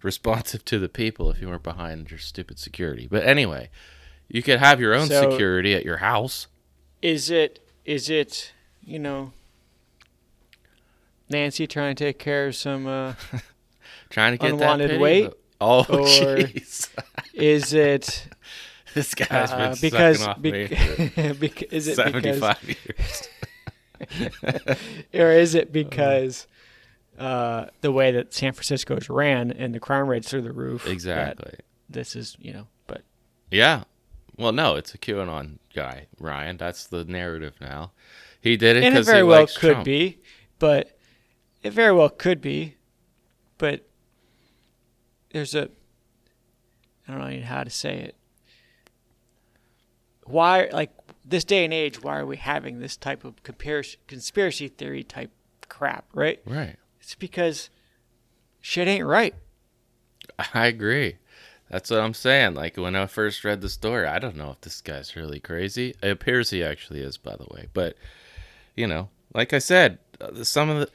responsive 0.02 0.64
to 0.66 0.78
the 0.78 0.88
people 0.88 1.30
if 1.30 1.40
you 1.40 1.48
weren't 1.48 1.62
behind 1.62 2.10
your 2.10 2.18
stupid 2.20 2.58
security. 2.58 3.08
But 3.10 3.24
anyway, 3.24 3.70
you 4.28 4.42
could 4.42 4.58
have 4.60 4.80
your 4.80 4.94
own 4.94 5.08
So- 5.08 5.30
security 5.30 5.74
at 5.74 5.84
your 5.84 5.96
house. 5.98 6.46
Is 7.02 7.30
it? 7.30 7.66
Is 7.84 8.10
it? 8.10 8.52
You 8.84 8.98
know, 8.98 9.32
Nancy 11.28 11.66
trying 11.66 11.94
to 11.94 12.04
take 12.04 12.18
care 12.18 12.48
of 12.48 12.56
some? 12.56 12.86
Uh, 12.86 13.14
Trying 14.10 14.32
to 14.32 14.38
get 14.38 14.50
Unwanted 14.52 14.90
that 14.90 14.92
pity 14.94 15.02
weight? 15.02 15.30
Oh, 15.60 15.84
jeez. 15.88 16.88
is 17.32 17.72
it? 17.72 18.26
This 18.94 19.14
guy's 19.14 19.50
been 19.50 19.60
Uh, 19.60 19.76
because 19.80 20.18
sucking 20.18 20.30
off 20.30 20.38
me 20.38 21.32
bec- 21.40 21.72
is 21.72 21.94
for 21.94 22.08
it 22.08 22.12
because 22.12 22.38
75 22.40 22.76
years. 22.86 23.28
or 25.14 25.30
is 25.32 25.54
it 25.54 25.72
because 25.72 26.46
uh, 27.18 27.66
the 27.82 27.92
way 27.92 28.10
that 28.12 28.32
San 28.34 28.52
Francisco's 28.52 29.08
ran 29.08 29.50
and 29.50 29.74
the 29.74 29.80
crime 29.80 30.06
rates 30.08 30.28
through 30.30 30.42
the 30.42 30.52
roof? 30.52 30.86
exactly. 30.86 31.54
This 31.88 32.14
is 32.16 32.36
you 32.40 32.52
know, 32.52 32.66
but 32.86 33.02
Yeah. 33.50 33.84
Well, 34.38 34.52
no, 34.52 34.76
it's 34.76 34.94
a 34.94 34.98
QAnon 34.98 35.58
guy, 35.74 36.06
Ryan. 36.18 36.56
That's 36.56 36.86
the 36.86 37.04
narrative 37.04 37.54
now. 37.60 37.92
He 38.40 38.56
did 38.56 38.76
it 38.78 38.84
and 38.84 38.96
it 38.96 39.04
very 39.04 39.18
he 39.18 39.22
well 39.24 39.46
could 39.46 39.72
Trump. 39.72 39.84
be, 39.84 40.18
but 40.58 40.96
it 41.62 41.72
very 41.74 41.92
well 41.92 42.08
could 42.08 42.40
be, 42.40 42.76
but 43.58 43.86
there's 45.32 45.54
a 45.54 45.68
I 47.06 47.12
don't 47.12 47.20
know 47.40 47.42
how 47.46 47.64
to 47.64 47.70
say 47.70 47.98
it. 47.98 48.14
Why, 50.24 50.68
like 50.72 50.90
this 51.24 51.44
day 51.44 51.64
and 51.64 51.74
age, 51.74 52.02
why 52.02 52.18
are 52.18 52.26
we 52.26 52.36
having 52.36 52.80
this 52.80 52.96
type 52.96 53.24
of 53.24 53.42
conspiracy 53.42 53.98
conspiracy 54.06 54.68
theory 54.68 55.02
type 55.02 55.30
crap? 55.68 56.06
Right? 56.14 56.40
Right. 56.44 56.76
It's 57.00 57.14
because 57.14 57.70
shit 58.60 58.88
ain't 58.88 59.06
right. 59.06 59.34
I 60.54 60.66
agree. 60.66 61.16
That's 61.70 61.90
what 61.90 62.00
I'm 62.00 62.14
saying. 62.14 62.54
Like 62.54 62.76
when 62.76 62.96
I 62.96 63.06
first 63.06 63.44
read 63.44 63.60
the 63.60 63.68
story, 63.68 64.06
I 64.06 64.18
don't 64.18 64.36
know 64.36 64.50
if 64.50 64.60
this 64.60 64.80
guy's 64.80 65.14
really 65.14 65.38
crazy. 65.38 65.94
It 66.02 66.10
appears 66.10 66.50
he 66.50 66.64
actually 66.64 67.00
is, 67.00 67.16
by 67.16 67.36
the 67.36 67.46
way. 67.50 67.68
But 67.72 67.96
you 68.76 68.86
know, 68.86 69.08
like 69.34 69.52
I 69.52 69.58
said, 69.58 69.98
uh, 70.20 70.42
some 70.44 70.68
of 70.68 70.80
the 70.80 70.88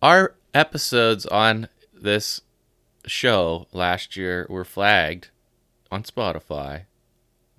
our 0.00 0.34
episodes 0.54 1.26
on 1.26 1.68
this 1.92 2.40
show 3.06 3.66
last 3.72 4.16
year 4.16 4.46
were 4.48 4.64
flagged 4.64 5.30
on 5.90 6.02
Spotify. 6.04 6.84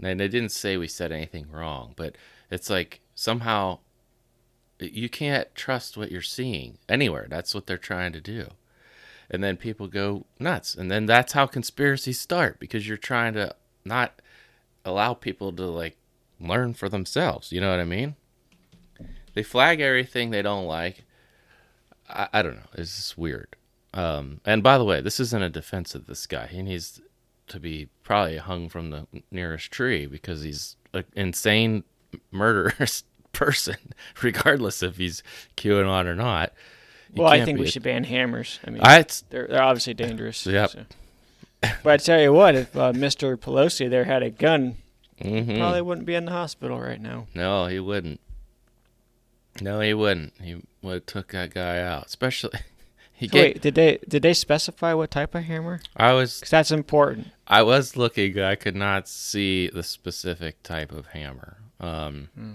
And 0.02 0.20
they 0.20 0.28
didn't 0.28 0.50
say 0.50 0.78
we 0.78 0.88
said 0.88 1.12
anything 1.12 1.50
wrong, 1.50 1.94
but 1.96 2.16
it's 2.50 2.70
like 2.70 3.02
somehow 3.16 3.80
you 4.80 5.10
can't 5.10 5.54
trust 5.56 5.98
what 5.98 6.12
you're 6.12 6.22
seeing 6.22 6.78
anywhere. 6.90 7.28
That's 7.30 7.54
what 7.56 7.68
they're 7.68 7.78
trying 7.78 8.14
to 8.14 8.22
do. 8.22 8.50
And 9.30 9.44
then 9.44 9.58
people 9.58 9.88
go 9.88 10.26
nuts. 10.40 10.76
And 10.76 10.92
then 10.92 11.06
that's 11.06 11.34
how 11.34 11.48
conspiracies 11.48 12.20
start 12.20 12.60
because 12.60 12.88
you're 12.88 12.98
trying 12.98 13.34
to 13.34 13.56
not 13.86 14.22
allow 14.86 15.14
people 15.14 15.52
to 15.54 15.66
like 15.66 15.96
learn 16.40 16.74
for 16.74 16.90
themselves. 16.90 17.52
You 17.52 17.62
know 17.62 17.72
what 17.72 17.80
i 17.80 17.86
mean? 17.86 18.16
They 19.34 19.44
flag 19.44 19.80
everything 19.80 20.30
they 20.30 20.42
don't 20.42 20.66
like. 20.66 21.04
I, 22.10 22.28
I 22.34 22.42
don't 22.42 22.56
know. 22.56 22.70
It's 22.74 22.96
just 22.96 23.18
weird. 23.18 23.56
Um, 23.94 24.42
and 24.46 24.62
by 24.62 24.78
the 24.78 24.84
way 24.84 25.02
this 25.02 25.20
isn't 25.20 25.42
a 25.42 25.50
defense 25.50 25.96
of 25.96 26.08
this 26.08 26.28
guy. 26.28 26.48
He 26.48 26.62
needs 26.62 27.02
to 27.48 27.60
be 27.60 27.90
probably 28.04 28.38
hung 28.38 28.70
from 28.70 28.90
the 28.90 29.08
nearest 29.32 29.72
tree 29.72 30.06
because 30.06 30.44
he's 30.44 30.76
an 30.94 31.04
insane 31.16 31.84
murderous 32.32 33.04
person 33.34 33.76
regardless 34.22 34.84
if 34.84 34.98
he's 34.98 35.24
qanon 35.58 36.06
or 36.06 36.16
not 36.16 36.54
You 37.14 37.24
well, 37.24 37.32
I 37.32 37.44
think 37.44 37.60
we 37.60 37.66
a- 37.66 37.70
should 37.70 37.84
ban 37.84 38.04
hammers. 38.04 38.60
I 38.66 38.70
mean, 38.72 38.82
I, 38.84 39.00
it's, 39.00 39.22
they're 39.30 39.48
they're 39.48 39.62
obviously 39.62 39.94
dangerous. 39.94 40.46
Yep. 40.46 40.70
so. 40.70 40.86
But 41.84 41.94
I 41.94 41.98
tell 41.98 42.22
you 42.22 42.34
what, 42.34 42.56
if 42.56 42.76
uh, 42.76 42.92
Mr. 42.92 43.38
Pelosi 43.38 43.90
there 43.90 44.04
had 44.04 44.22
a 44.22 44.30
gun, 44.30 44.76
mhm. 45.22 45.58
probably 45.58 45.82
wouldn't 45.82 46.06
be 46.06 46.14
in 46.16 46.26
the 46.26 46.32
hospital 46.32 46.80
right 46.80 47.00
now. 47.00 47.28
No, 47.34 47.68
he 47.68 47.80
wouldn't. 47.80 48.20
No, 49.62 49.80
he 49.80 49.94
wouldn't. 49.94 50.34
He 50.42 50.62
would 50.82 50.94
have 50.94 51.06
took 51.06 51.32
that 51.32 51.54
guy 51.54 51.80
out. 51.80 52.08
Especially, 52.08 52.60
he 53.24 53.28
So 53.30 53.34
gave. 53.34 53.42
wait, 53.56 53.62
did 53.62 53.76
they 53.76 54.00
did 54.08 54.22
they 54.22 54.34
specify 54.34 54.94
what 54.94 55.10
type 55.12 55.34
of 55.36 55.44
hammer? 55.46 55.80
I 55.96 56.12
was 56.14 56.40
Because 56.40 56.50
that's 56.52 56.72
important. 56.72 57.28
I 57.48 57.62
was 57.64 57.96
looking. 57.96 58.40
I 58.40 58.56
could 58.56 58.76
not 58.76 59.08
see 59.08 59.68
the 59.70 59.84
specific 59.84 60.62
type 60.64 60.92
of 60.92 61.08
hammer. 61.08 61.58
Um, 61.80 62.30
Hmm. 62.36 62.52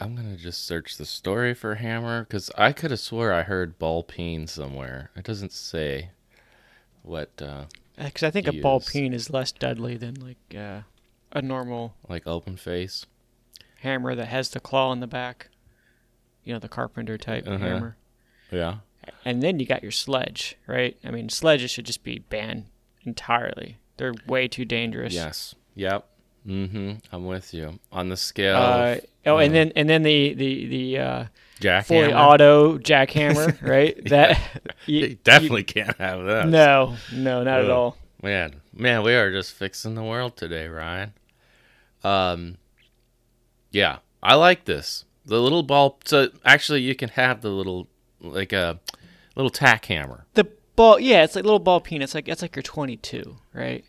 I'm 0.00 0.14
gonna 0.14 0.36
just 0.36 0.64
search 0.64 0.96
the 0.96 1.04
story 1.04 1.54
for 1.54 1.74
hammer 1.76 2.22
because 2.22 2.50
I 2.56 2.72
could 2.72 2.92
have 2.92 3.00
swore 3.00 3.32
I 3.32 3.42
heard 3.42 3.78
ball 3.80 4.04
peen 4.04 4.46
somewhere. 4.46 5.10
It 5.16 5.24
doesn't 5.24 5.52
say 5.52 6.10
what 7.02 7.30
uh, 7.42 7.64
Because 7.96 8.22
I 8.22 8.30
think 8.30 8.46
a 8.46 8.52
ball 8.52 8.80
peen 8.80 9.12
is 9.12 9.30
less 9.30 9.50
deadly 9.50 9.96
than 9.96 10.14
like 10.14 10.54
uh, 10.56 10.82
a 11.32 11.42
normal 11.42 11.94
like 12.08 12.26
open 12.28 12.56
face. 12.56 13.06
hammer 13.80 14.14
that 14.14 14.26
has 14.28 14.50
the 14.50 14.60
claw 14.60 14.92
in 14.92 15.00
the 15.00 15.08
back. 15.08 15.48
You 16.44 16.52
know, 16.52 16.60
the 16.60 16.68
carpenter 16.68 17.18
type 17.18 17.46
Uh-huh. 17.48 17.58
hammer. 17.58 17.96
Yeah. 18.50 18.76
And 19.24 19.42
then 19.42 19.58
you 19.58 19.66
got 19.66 19.82
your 19.82 19.92
sledge, 19.92 20.56
right? 20.66 20.96
I 21.04 21.10
mean, 21.10 21.28
sledges 21.28 21.70
should 21.70 21.86
just 21.86 22.02
be 22.02 22.20
banned 22.30 22.66
entirely. 23.04 23.78
They're 23.96 24.14
way 24.26 24.48
too 24.48 24.64
dangerous. 24.64 25.14
Yes. 25.14 25.54
Yep. 25.74 26.06
Mm-hmm. 26.46 26.92
I'm 27.12 27.26
with 27.26 27.52
you 27.52 27.78
on 27.92 28.08
the 28.08 28.16
scale. 28.16 28.56
Uh, 28.56 28.92
of, 28.92 29.00
oh, 29.26 29.36
and 29.38 29.50
uh, 29.50 29.54
then 29.54 29.72
and 29.76 29.88
then 29.88 30.02
the 30.02 30.32
the 30.34 30.66
the 30.66 30.98
uh, 30.98 31.24
jackhammer. 31.60 31.84
fully 31.84 32.12
auto 32.14 32.78
jackhammer, 32.78 33.60
right? 33.66 34.02
That 34.08 34.38
you, 34.86 35.00
You 35.00 35.14
definitely 35.24 35.64
can't 35.64 35.96
have 35.98 36.24
that. 36.24 36.48
no, 36.48 36.96
no, 37.12 37.42
not 37.42 37.64
at 37.64 37.70
all. 37.70 37.96
Man, 38.22 38.56
man, 38.72 39.02
we 39.02 39.14
are 39.14 39.30
just 39.30 39.52
fixing 39.52 39.94
the 39.94 40.02
world 40.02 40.36
today, 40.36 40.68
Ryan. 40.68 41.12
Um, 42.02 42.56
yeah, 43.70 43.98
I 44.22 44.34
like 44.34 44.64
this 44.64 45.04
The 45.26 45.40
little 45.40 45.62
ball. 45.62 45.98
So 46.04 46.28
actually, 46.44 46.80
you 46.82 46.94
can 46.94 47.10
have 47.10 47.42
the 47.42 47.50
little 47.50 47.88
like 48.20 48.52
a 48.52 48.80
little 49.36 49.50
tack 49.50 49.84
hammer. 49.86 50.26
The 50.34 50.44
ball, 50.76 50.98
yeah, 51.00 51.24
it's 51.24 51.34
like 51.36 51.44
little 51.44 51.58
ball 51.58 51.80
peen. 51.80 52.02
It's 52.02 52.14
like 52.14 52.26
that's 52.26 52.42
like 52.42 52.54
your 52.56 52.62
22, 52.62 53.36
right? 53.52 53.84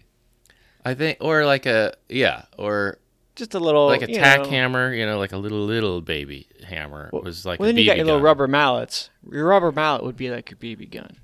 I 0.85 0.93
think, 0.93 1.17
or 1.21 1.45
like 1.45 1.65
a 1.65 1.93
yeah, 2.07 2.43
or 2.57 2.99
Just 3.35 3.53
a 3.53 3.59
little 3.59 3.87
like 3.87 4.01
a 4.01 4.07
tack 4.07 4.41
know. 4.41 4.49
hammer. 4.49 4.93
You 4.93 5.05
know, 5.05 5.19
like 5.19 5.33
a 5.33 5.37
little 5.37 5.65
little 5.65 6.01
baby 6.01 6.47
hammer 6.65 7.09
Well- 7.11 7.23
was 7.23 7.45
like. 7.45 7.59
Well, 7.59 7.67
then 7.67 7.77
you 7.77 7.85
got 7.85 7.97
your 7.97 8.05
little 8.05 8.21
rubber 8.21 8.47
mallets. 8.47 9.09
Your 9.31 9.45
rubber 9.47 9.71
mallet 9.71 10.03
would 10.03 10.15
be 10.17 10.29
like 10.29 10.49
your 10.51 10.57
BB 10.57 10.89
gun. 10.91 11.17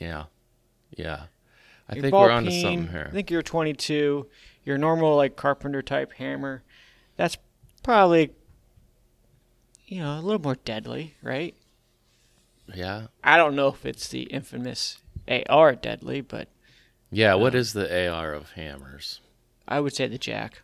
Yeah, 0.00 0.24
yeah. 0.96 1.24
I 1.88 1.94
Your 1.94 2.02
think 2.02 2.14
we're 2.14 2.30
onto 2.30 2.50
peen, 2.50 2.62
something 2.62 2.88
here. 2.88 3.06
I 3.08 3.12
think 3.12 3.30
your 3.30 3.40
22, 3.40 4.26
your 4.64 4.76
normal 4.76 5.16
like 5.16 5.36
carpenter 5.36 5.80
type 5.80 6.12
hammer, 6.14 6.62
that's 7.16 7.38
probably 7.82 8.32
you 9.86 10.02
know 10.02 10.18
a 10.18 10.20
little 10.20 10.42
more 10.42 10.56
deadly, 10.56 11.14
right? 11.22 11.54
Yeah, 12.74 13.06
I 13.22 13.36
don't 13.36 13.56
know 13.56 13.68
if 13.68 13.84
it's 13.86 14.08
the 14.08 14.22
infamous 14.22 14.98
AR 15.48 15.74
deadly, 15.74 16.20
but 16.20 16.48
yeah. 17.10 17.34
What 17.34 17.54
is 17.54 17.72
the 17.72 18.10
AR 18.10 18.32
of 18.32 18.52
hammers? 18.52 19.20
I 19.66 19.80
would 19.80 19.94
say 19.94 20.06
the 20.06 20.18
jack. 20.18 20.62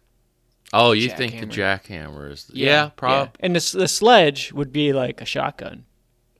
Oh, 0.72 0.90
you 0.90 1.08
think 1.08 1.38
the 1.38 1.46
Jackhammer. 1.46 2.32
is? 2.32 2.50
Yeah, 2.52 2.88
prob. 2.96 3.36
And 3.38 3.54
the, 3.54 3.78
the 3.78 3.86
sledge 3.86 4.52
would 4.52 4.72
be 4.72 4.92
like 4.92 5.20
a 5.20 5.24
shotgun. 5.24 5.84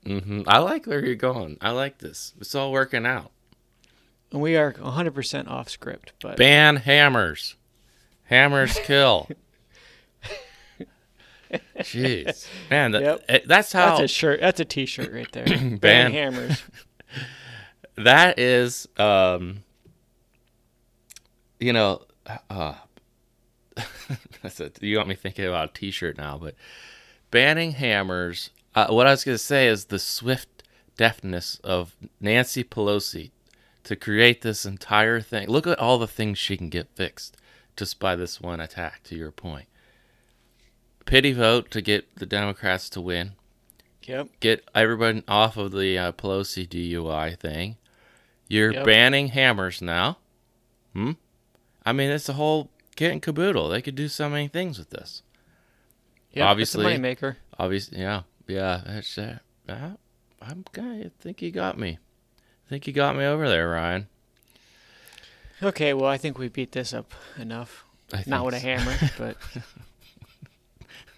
Mm-hmm. 0.04 0.42
I 0.49 0.59
like 0.59 0.87
where 0.87 1.04
you're 1.04 1.14
going. 1.14 1.56
I 1.61 1.71
like 1.71 1.99
this. 1.99 2.35
It's 2.40 2.54
all 2.54 2.73
working 2.73 3.06
out. 3.06 3.30
And 4.33 4.42
we 4.42 4.56
are 4.56 4.73
100% 4.73 5.49
off 5.49 5.68
script, 5.68 6.14
but 6.21 6.37
Ban 6.37 6.76
hammers. 6.76 7.54
Hammers 8.25 8.76
kill. 8.83 9.28
Jeez, 11.79 12.47
man, 12.71 12.93
that, 12.93 13.03
Yep. 13.03 13.25
eh, 13.29 13.39
that's 13.47 13.73
how 13.73 13.91
that's 13.99 14.01
a 14.01 14.09
shirt. 14.09 14.41
That's 14.41 14.61
a 14.61 14.65
t-shirt 14.65 15.13
right 15.13 15.31
there. 15.33 15.45
Ban. 15.47 15.79
Ban 15.79 16.13
hammers. 16.13 16.63
that 17.97 18.39
is. 18.39 18.89
Um, 18.97 19.63
you 21.61 21.73
know, 21.73 22.03
uh, 22.51 22.75
that's 24.43 24.61
a, 24.61 24.71
you 24.81 24.97
got 24.97 25.09
me 25.09 25.15
thinking 25.15 25.47
about 25.47 25.71
a 25.71 25.73
T-shirt 25.73 26.17
now, 26.19 26.39
but 26.39 26.55
banning 27.31 27.73
hammers. 27.73 28.51
Uh, 28.75 28.89
what 28.89 29.07
I 29.07 29.11
was 29.11 29.25
going 29.25 29.35
to 29.37 29.43
say 29.43 29.69
is 29.69 29.87
the 29.87 29.99
swift 29.99 30.63
deftness 30.97 31.61
of 31.65 31.95
Nancy 32.21 32.65
Pelosi 32.65 33.31
to 33.85 33.97
create 33.97 34.43
this 34.43 34.65
entire 34.67 35.21
thing. 35.21 35.49
Look 35.49 35.67
at 35.67 35.79
all 35.79 35.99
the 35.99 36.07
things 36.09 36.39
she 36.39 36.57
can 36.57 36.69
get 36.69 36.89
fixed 36.95 37.37
just 37.77 37.99
by 37.99 38.17
this 38.17 38.41
one 38.41 38.61
attack. 38.61 39.03
To 39.05 39.17
your 39.17 39.31
point, 39.31 39.67
pity 41.05 41.33
vote 41.33 41.71
to 41.73 41.81
get 41.83 42.15
the 42.17 42.27
Democrats 42.27 42.89
to 42.91 43.01
win 43.01 43.33
Yep. 44.05 44.29
get 44.41 44.69
everyone 44.75 45.25
off 45.27 45.57
of 45.57 45.73
the 45.73 45.97
uh, 45.99 46.13
Pelosi 46.13 46.69
DUI 46.69 47.39
thing. 47.39 47.77
You're 48.49 48.73
Yep. 48.73 48.85
banning 48.85 49.29
hammers 49.29 49.81
now. 49.81 50.19
Hmm. 50.93 51.13
I 51.87 51.93
mean, 51.93 52.11
it's 52.11 52.29
a 52.29 52.35
whole 52.35 52.71
kit 52.97 53.13
and 53.13 53.23
caboodle. 53.23 53.69
They 53.71 53.81
could 53.83 53.95
do 53.95 54.09
so 54.09 54.29
many 54.29 54.47
things 54.49 54.79
with 54.79 54.91
this. 54.91 55.23
Yep. 56.33 56.47
Obviously- 56.47 56.85
It's 56.87 56.99
a 56.99 57.01
moneymaker. 57.01 57.37
Obviously, 57.59 58.01
yeah, 58.01 58.23
yeah. 58.47 58.83
That's 58.85 59.17
uh, 59.17 59.39
I'm. 59.69 60.64
I 60.77 61.11
think 61.21 61.40
you 61.40 61.51
got 61.51 61.79
me. 61.79 61.99
I 62.67 62.69
think 62.69 62.87
you 62.87 62.93
got 62.93 63.17
me 63.17 63.25
over 63.25 63.49
there, 63.49 63.71
Ryan. 63.71 64.09
Okay, 65.62 65.95
well, 65.95 66.11
I 66.11 66.19
think 66.19 66.37
we 66.37 66.49
beat 66.49 66.73
this 66.73 66.93
up 66.93 67.12
enough. 67.38 67.85
I 68.12 68.17
think 68.19 68.27
Not 68.29 68.45
with 68.45 68.55
a 68.55 68.59
hammer, 68.59 68.95
but 69.19 69.37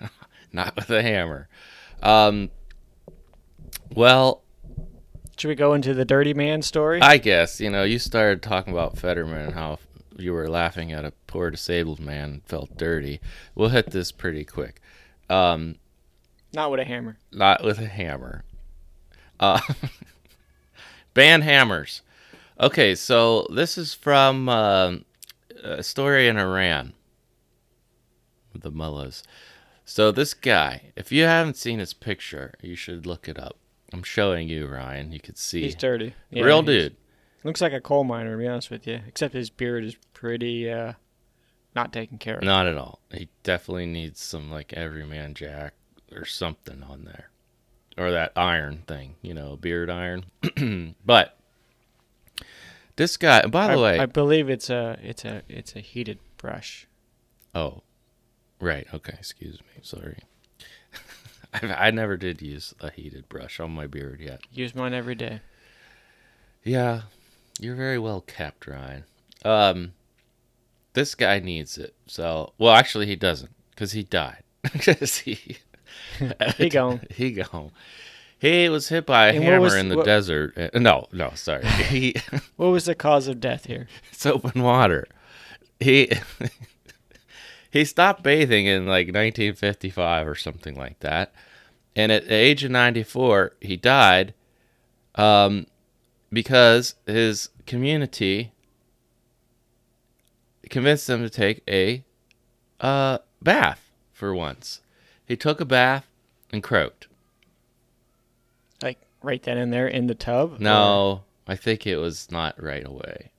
Not 0.52 0.76
with 0.76 0.90
a 0.90 1.02
hammer. 1.02 1.48
Um. 2.02 2.50
Well, 3.94 4.42
should 5.36 5.48
we 5.48 5.54
go 5.54 5.74
into 5.74 5.94
the 5.94 6.04
dirty 6.04 6.34
man 6.34 6.62
story? 6.62 7.00
I 7.00 7.18
guess 7.18 7.60
you 7.60 7.70
know 7.70 7.84
you 7.84 7.98
started 7.98 8.42
talking 8.42 8.72
about 8.72 8.98
Fetterman 8.98 9.46
and 9.46 9.54
how 9.54 9.78
you 10.18 10.32
were 10.32 10.48
laughing 10.48 10.92
at 10.92 11.04
a 11.04 11.12
poor 11.26 11.50
disabled 11.50 12.00
man 12.00 12.30
and 12.30 12.44
felt 12.44 12.76
dirty. 12.76 13.20
We'll 13.54 13.68
hit 13.68 13.90
this 13.90 14.12
pretty 14.12 14.44
quick. 14.44 14.80
Um, 15.28 15.76
Not 16.54 16.70
with 16.70 16.80
a 16.80 16.84
hammer. 16.84 17.18
not 17.32 17.62
with 17.62 17.78
a 17.78 17.86
hammer. 17.86 18.44
Uh, 19.38 19.60
ban 21.14 21.42
hammers. 21.42 22.02
Okay, 22.58 22.94
so 22.94 23.46
this 23.54 23.76
is 23.76 23.92
from 23.94 24.48
um 24.48 25.04
a 25.62 25.82
story 25.82 26.28
in 26.28 26.38
Iran. 26.38 26.94
The 28.54 28.70
mullahs. 28.70 29.22
So 29.88 30.10
this 30.10 30.34
guy, 30.34 30.92
if 30.96 31.12
you 31.12 31.22
haven't 31.24 31.56
seen 31.56 31.78
his 31.78 31.94
picture, 31.94 32.52
you 32.60 32.74
should 32.74 33.06
look 33.06 33.28
it 33.28 33.38
up. 33.38 33.56
I'm 33.92 34.02
showing 34.02 34.48
you, 34.48 34.66
Ryan. 34.66 35.12
You 35.12 35.20
could 35.20 35.38
see. 35.38 35.62
He's 35.62 35.76
dirty. 35.76 36.12
Yeah, 36.30 36.42
Real 36.42 36.62
he's- 36.62 36.66
dude. 36.90 36.96
Looks 37.44 37.60
like 37.60 37.72
a 37.72 37.80
coal 37.80 38.02
miner, 38.02 38.32
to 38.32 38.36
be 38.38 38.48
honest 38.48 38.72
with 38.72 38.88
you. 38.88 39.00
Except 39.06 39.32
his 39.32 39.48
beard 39.48 39.84
is 39.84 39.94
pretty 40.12 40.68
uh, 40.68 40.94
not 41.76 41.92
taken 41.92 42.18
care 42.18 42.38
of. 42.38 42.42
Not 42.42 42.66
at 42.66 42.76
all. 42.76 42.98
He 43.12 43.28
definitely 43.44 43.86
needs 43.86 44.20
some 44.20 44.50
like 44.50 44.72
everyman 44.72 45.34
jack 45.34 45.74
or 46.10 46.24
something 46.24 46.82
on 46.82 47.04
there. 47.04 47.30
Or 47.96 48.10
that 48.10 48.32
iron 48.34 48.82
thing, 48.88 49.14
you 49.22 49.32
know, 49.34 49.54
beard 49.56 49.88
iron. 49.88 50.24
but 51.06 51.38
this 52.96 53.16
guy 53.16 53.46
by 53.46 53.68
the 53.68 53.74
I, 53.74 53.76
way 53.82 53.98
I 54.00 54.06
believe 54.06 54.50
it's 54.50 54.68
a 54.68 54.98
it's 55.00 55.24
a 55.24 55.42
it's 55.48 55.76
a 55.76 55.80
heated 55.80 56.18
brush. 56.38 56.88
Oh. 57.54 57.82
Right, 58.60 58.86
okay, 58.94 59.14
excuse 59.18 59.60
me. 59.60 59.80
Sorry. 59.82 60.18
I, 61.54 61.88
I 61.88 61.90
never 61.90 62.16
did 62.16 62.40
use 62.42 62.74
a 62.80 62.90
heated 62.90 63.28
brush 63.28 63.60
on 63.60 63.70
my 63.72 63.86
beard 63.86 64.20
yet. 64.20 64.40
Use 64.52 64.74
mine 64.74 64.94
every 64.94 65.14
day. 65.14 65.40
Yeah. 66.64 67.02
You're 67.60 67.76
very 67.76 67.98
well 67.98 68.20
kept, 68.22 68.66
Ryan. 68.66 69.04
Um 69.44 69.92
this 70.94 71.14
guy 71.14 71.38
needs 71.40 71.76
it. 71.76 71.94
So, 72.06 72.54
well, 72.58 72.72
actually 72.74 73.06
he 73.06 73.16
doesn't 73.16 73.50
cuz 73.76 73.92
he 73.92 74.02
died. 74.02 74.42
Cuz 74.80 75.18
he 75.18 75.58
He 76.56 76.68
gone. 76.68 77.00
He 77.10 77.30
gone. 77.32 77.70
He 78.38 78.68
was 78.68 78.88
hit 78.88 79.06
by 79.06 79.28
a 79.28 79.34
And 79.34 79.44
hammer 79.44 79.60
was- 79.60 79.74
in 79.74 79.88
the 79.88 79.96
what- 79.96 80.06
desert. 80.06 80.56
Uh, 80.58 80.78
No, 80.78 81.06
no, 81.12 81.30
sorry. 81.34 81.66
He 81.66 82.16
What 82.56 82.68
was 82.68 82.86
the 82.86 82.94
cause 82.94 83.28
of 83.28 83.40
death 83.40 83.66
here? 83.66 83.86
it's 84.10 84.26
open 84.26 84.62
water. 84.62 85.06
He 85.78 86.10
he 87.76 87.84
stopped 87.84 88.22
bathing 88.22 88.66
in 88.66 88.86
like 88.86 89.06
1955 89.08 90.26
or 90.26 90.34
something 90.34 90.74
like 90.74 90.98
that, 91.00 91.32
and 91.94 92.10
at 92.12 92.28
the 92.28 92.34
age 92.34 92.64
of 92.64 92.70
94, 92.70 93.52
he 93.60 93.76
died, 93.76 94.34
um, 95.14 95.66
because 96.32 96.94
his 97.06 97.48
community 97.66 98.52
convinced 100.68 101.08
him 101.08 101.22
to 101.22 101.30
take 101.30 101.62
a 101.68 102.04
uh 102.80 103.18
bath 103.40 103.90
for 104.12 104.34
once. 104.34 104.80
He 105.26 105.36
took 105.36 105.60
a 105.60 105.64
bath 105.64 106.06
and 106.52 106.62
croaked. 106.62 107.06
Like 108.82 108.98
right 109.22 109.42
then 109.42 109.58
and 109.58 109.72
there 109.72 109.88
in 109.88 110.06
the 110.06 110.14
tub? 110.14 110.54
Or- 110.54 110.58
No, 110.58 111.22
I 111.46 111.56
think 111.56 111.86
it 111.86 111.96
was 111.96 112.30
not 112.30 112.60
right 112.62 112.84
away. 112.86 113.30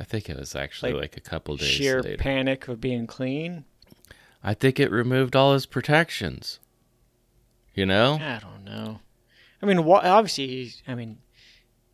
I 0.00 0.04
think 0.04 0.30
it 0.30 0.38
was 0.38 0.56
actually 0.56 0.92
Like 0.92 1.02
like, 1.02 1.16
a 1.18 1.20
couple 1.20 1.56
days 1.56 1.68
sheer 1.68 2.02
later. 2.02 2.16
panic 2.16 2.66
of 2.68 2.80
being 2.80 3.06
clean? 3.06 3.66
I 4.42 4.54
think 4.54 4.80
it 4.80 4.90
removed 4.90 5.36
all 5.36 5.52
his 5.52 5.66
protections. 5.66 6.58
You 7.74 7.84
know? 7.84 8.14
I 8.14 8.40
don't 8.40 8.64
know. 8.64 9.00
I 9.62 9.66
mean, 9.66 9.78
obviously, 9.78 10.46
he's, 10.48 10.82
I 10.88 10.94
mean, 10.94 11.18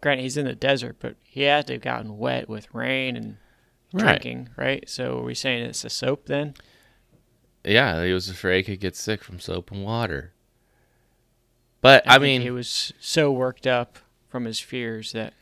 granted, 0.01 0.23
he's 0.23 0.37
in 0.37 0.47
the 0.47 0.55
desert, 0.55 0.97
but 1.01 1.17
he 1.25 1.43
had 1.43 1.67
to 1.67 1.75
have 1.75 1.83
gotten 1.83 2.17
wet 2.17 2.49
with 2.49 2.73
rain 2.73 3.17
and 3.17 3.39
drinking, 3.93 4.51
right? 4.57 4.89
So 4.89 5.19
are 5.19 5.25
we 5.25 5.35
saying 5.35 5.65
it's 5.65 5.85
a 5.85 5.91
soap 5.91 6.27
then? 6.27 6.55
Yeah, 7.65 8.05
he 8.05 8.13
was 8.13 8.31
afraid 8.31 8.67
he 8.67 8.75
could 8.75 8.81
get 8.81 8.95
sick 8.95 9.25
from 9.25 9.41
soap 9.41 9.73
and 9.73 9.83
water. 9.83 10.33
But 11.81 12.05
I, 12.07 12.15
think 12.15 12.23
mean, 12.23 12.43
he 12.43 12.51
was 12.53 12.93
so 13.01 13.33
worked 13.33 13.67
up 13.67 13.99
from 14.29 14.45
his 14.45 14.61
fears 14.61 15.11
that 15.13 15.35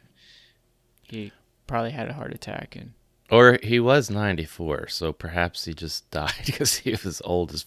he 1.03 1.33
probably 1.66 1.90
had 1.92 2.09
a 2.09 2.12
heart 2.12 2.35
attack 2.35 2.77
and 2.77 2.92
or 3.31 3.59
he 3.62 3.81
was 3.81 4.11
94, 4.11 4.88
so 4.88 5.12
perhaps 5.12 5.64
he 5.64 5.72
just 5.72 6.09
died 6.12 6.33
because 6.46 6.77
he 6.77 6.90
was 6.90 7.22
old 7.24 7.53
as 7.55 7.66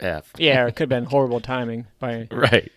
f. 0.00 0.32
yeah, 0.38 0.66
it 0.66 0.74
could 0.76 0.90
have 0.90 1.02
been 1.02 1.10
horrible 1.10 1.40
timing. 1.40 1.86
By 1.98 2.26
Right. 2.32 2.72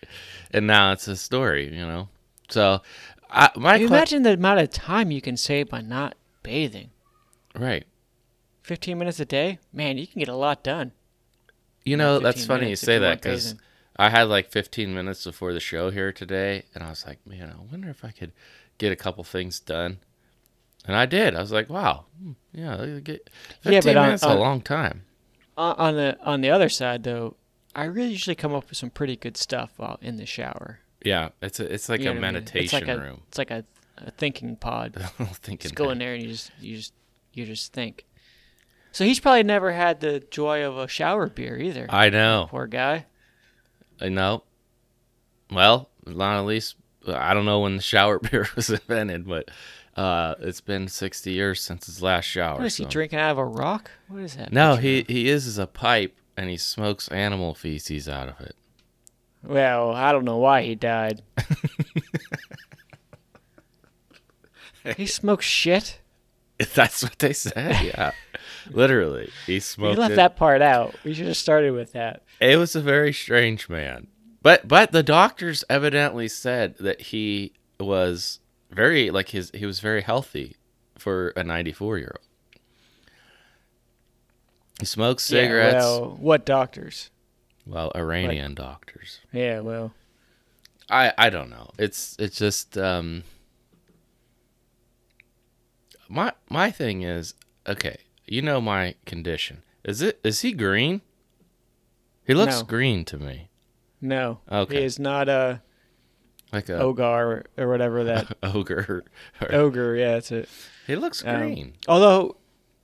And 0.52 0.67
now 0.67 0.91
it's 0.91 1.08
a 1.08 1.15
story, 1.15 1.74
you 1.74 1.86
know. 1.86 2.10
So, 2.50 2.82
I, 3.30 3.50
my 3.56 3.76
you 3.76 3.88
que- 3.88 3.95
imagine 3.95 4.24
the 4.24 4.34
amount 4.34 4.60
of 4.60 4.69
time 4.69 5.10
you 5.10 5.21
can 5.21 5.38
save 5.38 5.69
by 5.69 5.82
not 5.82 6.15
bathing. 6.43 6.91
right. 7.56 7.86
Fifteen 8.62 8.98
minutes 8.98 9.19
a 9.19 9.26
day, 9.26 9.60
man, 9.71 9.98
you 10.00 10.08
can 10.08 10.19
get 10.19 10.28
a 10.28 10.36
lot 10.36 10.63
done. 10.63 10.91
You 11.84 11.98
know, 11.98 12.19
that's 12.19 12.45
funny 12.45 12.69
you 12.69 12.76
say 12.76 12.98
that 13.00 13.21
because. 13.21 13.56
I 13.98 14.10
had 14.10 14.24
like 14.24 14.52
15 14.52 14.93
minutes 14.93 15.24
before 15.24 15.54
the 15.54 15.62
show 15.62 15.89
here 15.89 16.12
today, 16.12 16.63
and 16.74 16.84
I 16.84 16.89
was 16.89 17.06
like, 17.06 17.26
man, 17.26 17.50
I 17.50 17.62
wonder 17.71 17.89
if 17.89 18.04
I 18.04 18.12
could 18.12 18.34
get 18.78 18.91
a 18.91 18.95
couple 18.98 19.24
things 19.24 19.60
done. 19.62 20.00
And 20.88 20.95
I 20.95 21.06
did. 21.06 21.36
I 21.36 21.41
was 21.41 21.52
like, 21.52 21.69
wow, 21.69 22.06
hmm, 22.21 22.32
yeah, 22.54 22.78
15 22.78 23.19
Yeah, 23.63 23.82
but 23.82 23.98
on- 23.98 24.06
minutes 24.06 24.24
on- 24.24 24.38
a 24.38 24.39
long 24.39 24.62
time. 24.62 25.04
On 25.58 25.95
the 25.95 26.17
on 26.21 26.41
the 26.41 26.50
other 26.50 26.67
side, 26.67 27.04
though, 27.04 27.38
I 27.74 27.86
really 27.86 28.10
usually 28.12 28.36
come 28.36 28.54
up 28.54 28.67
with 28.69 28.78
some 28.78 28.89
pretty 28.89 29.15
good 29.15 29.38
stuff 29.38 29.71
while 29.78 29.98
in 30.02 30.17
the 30.17 30.26
shower. 30.26 30.80
Yeah, 31.04 31.30
it's 31.41 31.60
a, 31.62 31.74
it's 31.74 31.88
like 31.88 32.00
You 32.02 32.06
know 32.08 32.12
a 32.12 32.15
what 32.15 32.24
I 32.26 32.28
mean? 32.28 32.34
meditation 32.34 32.80
it's 32.80 32.88
like 32.89 32.98
room. 32.98 33.21
A, 33.24 33.28
it's 33.30 33.38
like 33.38 33.52
a, 33.52 33.63
a 34.00 34.12
thinking 34.12 34.58
pod. 34.58 34.95
Thinking 35.17 35.60
just 35.60 35.76
go 35.76 35.91
in 35.91 35.98
there 36.00 36.13
and 36.13 36.24
you 36.24 36.30
just 36.30 36.52
you 36.60 36.76
just 36.76 36.93
you 37.34 37.45
just 37.45 37.71
think. 37.71 38.06
So 38.91 39.06
he's 39.06 39.19
probably 39.21 39.43
never 39.43 39.71
had 39.71 40.02
the 40.02 40.19
joy 40.30 40.63
of 40.65 40.78
a 40.78 40.88
shower 40.89 41.28
beer 41.30 41.58
either. 41.58 41.86
I 41.89 42.10
know. 42.10 42.48
Poor 42.50 42.67
guy. 42.67 43.06
I 44.02 44.10
know. 44.10 44.43
Well, 45.52 45.89
not 46.06 46.38
at 46.39 46.45
least 46.45 46.76
I 47.08 47.34
don't 47.34 47.45
know 47.45 47.60
when 47.62 47.78
the 47.78 47.82
shower 47.82 48.19
beer 48.32 48.48
was 48.56 48.69
invented, 48.69 49.26
but 49.28 49.50
uh, 49.96 50.36
it's 50.40 50.62
been 50.62 50.88
60 50.88 51.32
years 51.32 51.62
since 51.62 51.86
his 51.86 52.02
last 52.02 52.26
shower. 52.26 52.58
What 52.58 52.66
is 52.66 52.78
he 52.78 52.86
drinking 52.86 53.20
out 53.20 53.32
of 53.32 53.38
a 53.38 53.46
rock? 53.46 53.92
What 54.08 54.24
is 54.24 54.36
that? 54.36 54.52
No, 54.52 54.76
he 54.76 55.06
he 55.08 55.30
uses 55.30 55.58
a 55.58 55.68
pipe 55.68 56.16
and 56.38 56.50
he 56.50 56.58
smokes 56.58 57.08
animal 57.10 57.54
feces 57.56 58.10
out 58.10 58.30
of 58.30 58.40
it. 58.42 58.56
Well, 59.44 59.92
I 59.92 60.12
don't 60.12 60.26
know 60.26 60.38
why 60.38 60.64
he 60.64 60.76
died. 60.76 61.22
he 64.98 65.06
smokes 65.06 65.46
shit. 65.46 66.00
That's 66.74 67.04
what 67.04 67.20
they 67.20 67.34
said. 67.34 67.84
Yeah, 67.84 68.12
literally, 68.72 69.30
he 69.46 69.56
You 69.56 69.60
smoked. 69.60 70.00
left 70.00 70.14
it. 70.14 70.18
that 70.18 70.36
part 70.38 70.62
out. 70.62 70.96
We 71.04 71.14
should 71.14 71.28
have 71.28 71.38
started 71.38 71.72
with 71.74 71.92
that. 71.94 72.24
It 72.40 72.58
was 72.58 72.76
a 72.76 72.82
very 72.82 73.12
strange 73.12 73.68
man, 73.70 74.08
but 74.42 74.68
but 74.68 74.92
the 74.92 75.04
doctors 75.04 75.64
evidently 75.70 76.28
said 76.28 76.78
that 76.80 77.02
he 77.02 77.54
was 77.80 78.40
very 78.76 79.10
like 79.10 79.30
his 79.30 79.52
he 79.54 79.66
was 79.66 79.80
very 79.80 80.02
healthy 80.02 80.58
for 80.98 81.30
a 81.36 81.44
94 81.44 81.98
year 81.98 82.16
old. 82.18 82.26
He 84.80 84.86
smokes 84.86 85.24
cigarettes. 85.24 85.74
Yeah, 85.76 85.80
well, 86.00 86.18
what 86.20 86.46
doctors? 86.46 87.10
well, 87.66 87.92
Iranian 87.96 88.54
doctors. 88.54 89.20
Yeah, 89.32 89.62
well, 89.62 89.94
I 90.90 91.14
I 91.18 91.30
don't 91.30 91.50
know. 91.50 91.72
It's 91.80 92.16
it's 92.20 92.38
just 92.38 92.78
um 92.78 93.24
my 96.10 96.34
my 96.50 96.72
thing 96.72 97.02
is 97.04 97.34
okay. 97.68 97.98
You 98.26 98.42
know 98.42 98.60
my 98.62 98.96
condition. 99.06 99.64
Is 99.84 100.02
it 100.02 100.20
is 100.24 100.42
he 100.42 100.52
green? 100.52 101.02
He 102.26 102.34
looks 102.34 102.60
No. 102.60 102.64
green 102.66 103.06
to 103.06 103.18
me, 103.20 103.50
no. 104.02 104.40
Okay. 104.52 104.80
He 104.80 104.84
is 104.84 104.98
not 104.98 105.30
a 105.30 105.62
like 106.56 106.70
a 106.70 106.74
Ogar 106.80 107.44
or 107.58 107.68
whatever 107.70 108.04
that 108.06 108.38
ogre. 108.44 109.04
or- 109.41 109.54
ogre. 109.56 109.96
Yeah, 109.96 110.13
that's 110.13 110.32
it. 110.32 110.50
he 110.88 110.96
looks 110.96 111.24
Um, 111.26 111.38
green. 111.39 111.74
Although, 111.88 112.38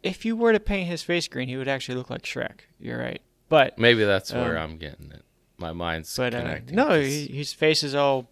if 0.03 0.25
you 0.25 0.35
were 0.35 0.51
to 0.53 0.59
paint 0.59 0.87
his 0.87 1.01
face 1.03 1.27
green, 1.27 1.47
he 1.47 1.57
would 1.57 1.67
actually 1.67 1.95
look 1.95 2.09
like 2.09 2.23
Shrek. 2.23 2.61
You're 2.79 2.99
right. 2.99 3.21
But 3.49 3.77
Maybe 3.77 4.03
that's 4.03 4.31
where 4.33 4.57
um, 4.57 4.71
I'm 4.71 4.77
getting 4.77 5.11
it. 5.11 5.23
My 5.57 5.73
mind's 5.73 6.15
but 6.15 6.33
uh, 6.33 6.39
connecting. 6.41 6.75
no, 6.75 6.87
'cause- 6.87 7.05
he, 7.07 7.27
his 7.27 7.53
face 7.53 7.83
is 7.83 7.93
all 7.95 8.29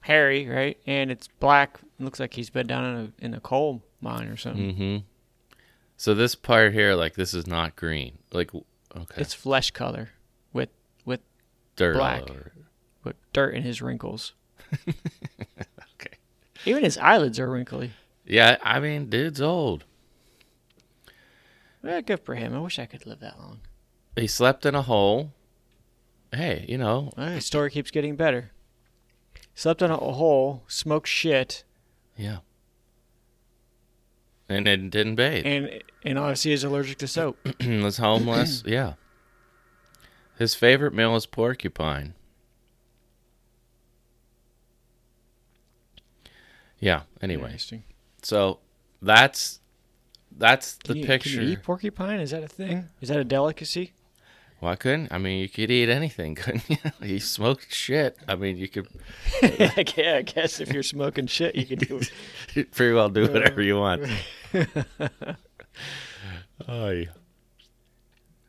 hairy, 0.00 0.48
right? 0.48 0.78
And 0.86 1.10
it's 1.10 1.28
black. 1.40 1.78
It 1.98 2.04
looks 2.04 2.18
like 2.20 2.34
he's 2.34 2.50
been 2.50 2.66
down 2.66 2.84
in 2.84 2.96
a 3.20 3.24
in 3.26 3.34
a 3.34 3.40
coal 3.40 3.82
mine 4.00 4.28
or 4.28 4.36
something. 4.36 4.74
Mhm. 4.76 5.02
So 5.96 6.14
this 6.14 6.34
part 6.34 6.72
here, 6.72 6.94
like 6.94 7.14
this 7.14 7.34
is 7.34 7.46
not 7.46 7.76
green. 7.76 8.18
Like 8.32 8.52
okay, 8.54 9.20
It's 9.20 9.34
flesh 9.34 9.70
color 9.70 10.10
with 10.52 10.70
with 11.04 11.20
dirt 11.76 11.94
black. 11.96 12.24
with 13.04 13.16
dirt 13.32 13.54
in 13.54 13.62
his 13.62 13.80
wrinkles. 13.82 14.32
Okay. 16.00 16.16
Even 16.66 16.82
his 16.84 16.98
eyelids 16.98 17.38
are 17.38 17.50
wrinkly. 17.50 17.92
Yeah, 18.26 18.56
I 18.62 18.80
mean, 18.80 19.08
dude's 19.10 19.40
old. 19.40 19.84
Well, 21.82 22.00
good 22.02 22.20
for 22.20 22.34
him. 22.34 22.54
I 22.54 22.60
wish 22.60 22.78
I 22.78 22.86
could 22.86 23.06
live 23.06 23.20
that 23.20 23.38
long. 23.38 23.60
He 24.16 24.26
slept 24.26 24.64
in 24.64 24.74
a 24.74 24.82
hole. 24.82 25.32
Hey, 26.32 26.64
you 26.68 26.78
know, 26.78 27.10
Well, 27.16 27.28
his 27.28 27.46
story 27.46 27.70
keeps 27.70 27.90
getting 27.90 28.16
better. 28.16 28.50
Slept 29.54 29.82
in 29.82 29.90
a 29.90 29.96
hole, 29.96 30.64
smoked 30.66 31.06
shit, 31.08 31.62
yeah. 32.16 32.38
And 34.48 34.66
then 34.66 34.90
didn't 34.90 35.14
bathe. 35.14 35.46
and 35.46 35.82
and 36.04 36.18
obviously 36.18 36.52
is 36.52 36.64
allergic 36.64 36.98
to 36.98 37.08
soap. 37.08 37.38
was 37.64 37.98
homeless. 37.98 38.62
yeah. 38.66 38.94
His 40.38 40.54
favorite 40.54 40.92
meal 40.92 41.14
is 41.16 41.26
porcupine. 41.26 42.14
Yeah. 46.80 47.02
Anyway, 47.22 47.44
Interesting. 47.44 47.84
so 48.22 48.58
that's 49.00 49.60
that's 50.36 50.76
the 50.84 50.94
Can 50.94 50.96
you, 50.96 51.06
picture. 51.06 51.30
Can 51.30 51.42
you 51.42 51.52
eat 51.52 51.62
porcupine? 51.62 52.20
Is 52.20 52.30
that 52.32 52.42
a 52.42 52.48
thing? 52.48 52.88
Is 53.00 53.08
that 53.08 53.18
a 53.18 53.24
delicacy? 53.24 53.92
Well, 54.60 54.72
I 54.72 54.76
couldn't? 54.76 55.12
I 55.12 55.18
mean, 55.18 55.40
you 55.40 55.48
could 55.48 55.70
eat 55.70 55.88
anything, 55.88 56.34
couldn't 56.36 56.68
you? 56.68 56.76
he 57.02 57.18
smoked 57.18 57.72
shit. 57.72 58.16
I 58.26 58.34
mean, 58.34 58.56
you 58.56 58.68
could 58.68 58.88
yeah, 59.42 59.72
I 59.76 60.22
guess 60.22 60.60
if 60.60 60.72
you're 60.72 60.82
smoking 60.82 61.26
shit, 61.26 61.54
you 61.54 61.66
can 61.66 61.78
do 61.78 62.00
pretty 62.72 62.94
well 62.94 63.08
do 63.08 63.30
whatever 63.30 63.62
you 63.62 63.78
want. 63.78 64.04
Uh, 64.54 65.08
oh, 66.68 66.90
yeah. 66.90 67.04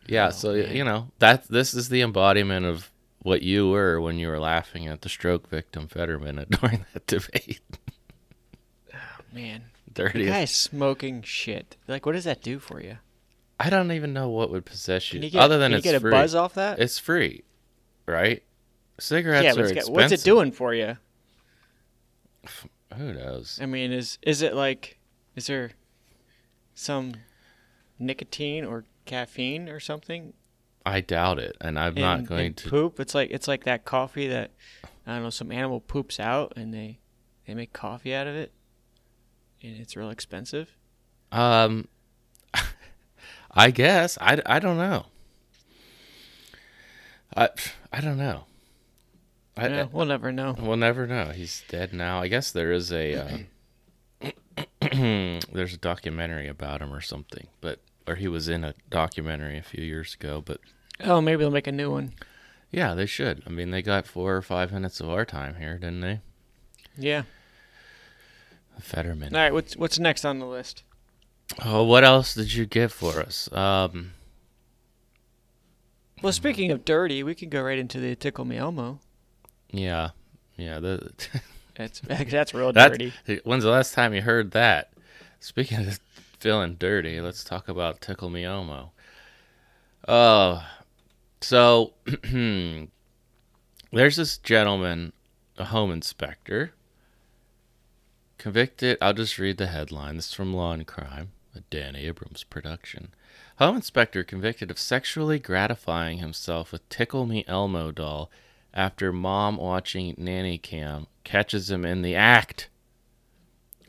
Yeah, 0.07 0.29
so 0.29 0.53
you 0.53 0.83
know 0.83 1.11
that 1.17 1.47
this 1.47 1.73
is 1.73 1.89
the 1.89 2.01
embodiment 2.01 2.65
of 2.65 2.91
what 3.23 3.41
you 3.41 3.69
were 3.69 3.99
when 3.99 4.19
you 4.19 4.27
were 4.27 4.39
laughing 4.39 4.87
at 4.87 5.01
the 5.01 5.09
stroke 5.09 5.49
victim 5.49 5.87
Fetterman 5.87 6.45
during 6.61 6.85
that 6.93 7.07
debate. 7.07 7.59
Man, 9.35 9.63
Dirty. 9.93 10.25
guy 10.27 10.41
is 10.43 10.51
smoking 10.51 11.21
shit. 11.21 11.75
Like, 11.89 12.05
what 12.05 12.13
does 12.13 12.23
that 12.23 12.41
do 12.41 12.57
for 12.57 12.81
you? 12.81 12.97
I 13.59 13.69
don't 13.69 13.91
even 13.91 14.13
know 14.13 14.29
what 14.29 14.49
would 14.49 14.65
possess 14.65 15.13
you, 15.13 15.19
you 15.19 15.29
get, 15.29 15.41
other 15.41 15.57
than 15.57 15.71
can 15.71 15.77
it's 15.77 15.85
you 15.85 15.91
get 15.91 16.01
a 16.01 16.09
buzz 16.09 16.33
off 16.33 16.53
that? 16.53 16.79
It's 16.79 16.97
free, 16.97 17.43
right? 18.05 18.41
Cigarettes 18.97 19.43
yeah, 19.43 19.51
are 19.51 19.67
got- 19.67 19.77
expensive. 19.77 19.93
what's 19.93 20.11
it 20.13 20.23
doing 20.23 20.51
for 20.53 20.73
you? 20.73 20.97
Who 22.95 23.13
knows? 23.13 23.59
I 23.61 23.65
mean, 23.65 23.91
is 23.91 24.17
is 24.21 24.41
it 24.41 24.53
like, 24.53 24.97
is 25.35 25.47
there 25.47 25.71
some 26.73 27.15
nicotine 27.99 28.63
or 28.63 28.85
caffeine 29.05 29.67
or 29.67 29.79
something 29.81 30.33
I 30.85 31.01
doubt 31.01 31.39
it, 31.39 31.57
and 31.59 31.77
I'm 31.77 31.95
not 31.95 32.25
going 32.25 32.47
in 32.47 32.53
to. 32.53 32.69
poop? 32.69 32.99
It's 33.01 33.13
like 33.15 33.31
it's 33.31 33.47
like 33.49 33.65
that 33.65 33.83
coffee 33.83 34.27
that 34.27 34.51
I 35.05 35.15
don't 35.15 35.23
know 35.23 35.29
some 35.29 35.51
animal 35.51 35.81
poops 35.81 36.19
out 36.19 36.53
and 36.55 36.73
they 36.73 36.99
they 37.45 37.53
make 37.53 37.73
coffee 37.73 38.13
out 38.13 38.27
of 38.27 38.35
it, 38.35 38.53
and 39.65 39.79
it's 39.79 39.95
real 39.95 40.09
expensive. 40.09 40.75
Um, 41.31 41.87
I 43.51 43.71
guess 43.71 44.17
I, 44.21 44.41
I 44.45 44.59
don't 44.59 44.77
know. 44.77 45.05
I 47.35 47.49
I 47.91 48.01
don't 48.01 48.17
know. 48.17 48.45
I, 49.57 49.67
Yeah, 49.67 49.87
we'll 49.91 50.05
never 50.05 50.31
know. 50.31 50.55
We'll 50.59 50.77
never 50.77 51.07
know. 51.07 51.25
He's 51.33 51.63
dead 51.69 51.93
now. 51.93 52.19
I 52.21 52.27
guess 52.27 52.51
there 52.51 52.71
is 52.71 52.91
a 52.91 53.47
uh, 54.21 54.31
there's 55.51 55.73
a 55.73 55.77
documentary 55.77 56.47
about 56.47 56.81
him 56.81 56.93
or 56.93 57.01
something, 57.01 57.47
but 57.61 57.79
or 58.07 58.15
he 58.15 58.27
was 58.27 58.47
in 58.47 58.63
a 58.63 58.73
documentary 58.89 59.57
a 59.57 59.63
few 59.63 59.83
years 59.83 60.13
ago. 60.13 60.41
But 60.45 60.59
Oh, 61.03 61.19
maybe 61.21 61.39
they'll 61.39 61.51
make 61.51 61.67
a 61.67 61.71
new 61.73 61.91
one. 61.91 62.13
yeah, 62.71 62.93
they 62.93 63.05
should. 63.05 63.43
I 63.45 63.49
mean, 63.49 63.71
they 63.71 63.81
got 63.81 64.07
four 64.07 64.35
or 64.35 64.41
five 64.41 64.71
minutes 64.71 64.99
of 65.01 65.09
our 65.09 65.25
time 65.25 65.55
here, 65.55 65.77
didn't 65.77 66.01
they? 66.01 66.21
Yeah. 66.97 67.23
Fetterman. 68.79 69.35
All 69.35 69.41
right. 69.41 69.53
What's 69.53 69.75
what's 69.77 69.99
next 69.99 70.25
on 70.25 70.39
the 70.39 70.45
list? 70.45 70.83
Oh, 71.63 71.83
what 71.83 72.03
else 72.03 72.33
did 72.33 72.53
you 72.53 72.65
get 72.65 72.91
for 72.91 73.19
us? 73.21 73.51
Um, 73.53 74.11
Well, 76.21 76.33
speaking 76.33 76.71
of 76.71 76.83
dirty, 76.85 77.21
we 77.23 77.35
can 77.35 77.49
go 77.49 77.61
right 77.61 77.77
into 77.77 77.99
the 77.99 78.15
tickle 78.15 78.45
me 78.45 78.57
Elmo. 78.57 78.99
yeah, 79.69 80.09
yeah. 80.57 80.79
The 80.79 81.11
That's 81.75 81.99
that's 81.99 82.53
real 82.53 82.71
dirty. 82.71 83.11
When's 83.43 83.63
the 83.65 83.69
last 83.69 83.93
time 83.93 84.13
you 84.13 84.21
heard 84.21 84.51
that? 84.51 84.93
Speaking 85.41 85.79
of 85.85 85.99
feeling 86.39 86.75
dirty, 86.75 87.19
let's 87.19 87.43
talk 87.43 87.67
about 87.67 87.99
Tickle 87.99 88.29
Me 88.29 88.45
Elmo. 88.45 88.91
Oh, 90.07 90.65
so 91.41 91.93
there's 93.91 94.15
this 94.15 94.37
gentleman, 94.37 95.11
a 95.57 95.65
home 95.65 95.91
inspector, 95.91 96.71
convicted. 98.45 98.95
I'll 99.01 99.11
just 99.13 99.39
read 99.39 99.57
the 99.57 99.65
headline. 99.65 100.17
This 100.17 100.27
is 100.27 100.33
from 100.35 100.53
Law 100.53 100.71
and 100.71 100.85
Crime, 100.85 101.31
a 101.55 101.61
Dan 101.71 101.95
Abrams 101.95 102.43
production. 102.43 103.07
Home 103.57 103.75
inspector 103.75 104.23
convicted 104.23 104.69
of 104.69 104.77
sexually 104.77 105.39
gratifying 105.39 106.19
himself 106.19 106.71
with 106.71 106.87
Tickle 106.87 107.25
Me 107.25 107.43
Elmo 107.47 107.89
doll 107.89 108.29
after 108.71 109.11
mom 109.11 109.57
watching 109.57 110.13
nanny 110.19 110.59
cam 110.59 111.07
catches 111.23 111.71
him 111.71 111.85
in 111.85 112.03
the 112.03 112.13
act. 112.13 112.69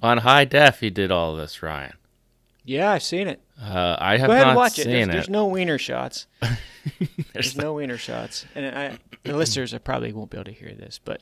On 0.03 0.19
high 0.19 0.47
def, 0.47 0.81
he 0.81 0.89
did 0.89 1.11
all 1.11 1.37
this, 1.37 1.63
Ryan. 1.63 1.93
Yeah, 2.65 2.93
I've 2.93 3.03
seen 3.03 3.29
it. 3.29 3.43
Uh, 3.63 3.97
I 3.99 4.17
have 4.17 4.29
Go 4.29 4.33
ahead 4.33 4.45
not 4.47 4.49
and 4.53 4.57
watch 4.57 4.79
it. 4.79 4.85
seen 4.85 4.93
There's, 4.93 5.09
it. 5.09 5.13
there's 5.13 5.29
no 5.29 5.47
wiener 5.49 5.77
shots. 5.77 6.27
There's 6.41 6.59
There's 7.35 7.57
no 7.59 7.75
wiener 7.75 7.99
shots, 7.99 8.47
and 8.55 8.75
I, 8.75 8.99
the 9.23 9.37
listeners 9.37 9.75
I 9.75 9.79
probably 9.79 10.15
won't 10.15 10.31
be 10.31 10.39
able 10.39 10.47
to 10.47 10.53
hear 10.53 10.73
this, 10.73 10.99
but 11.05 11.21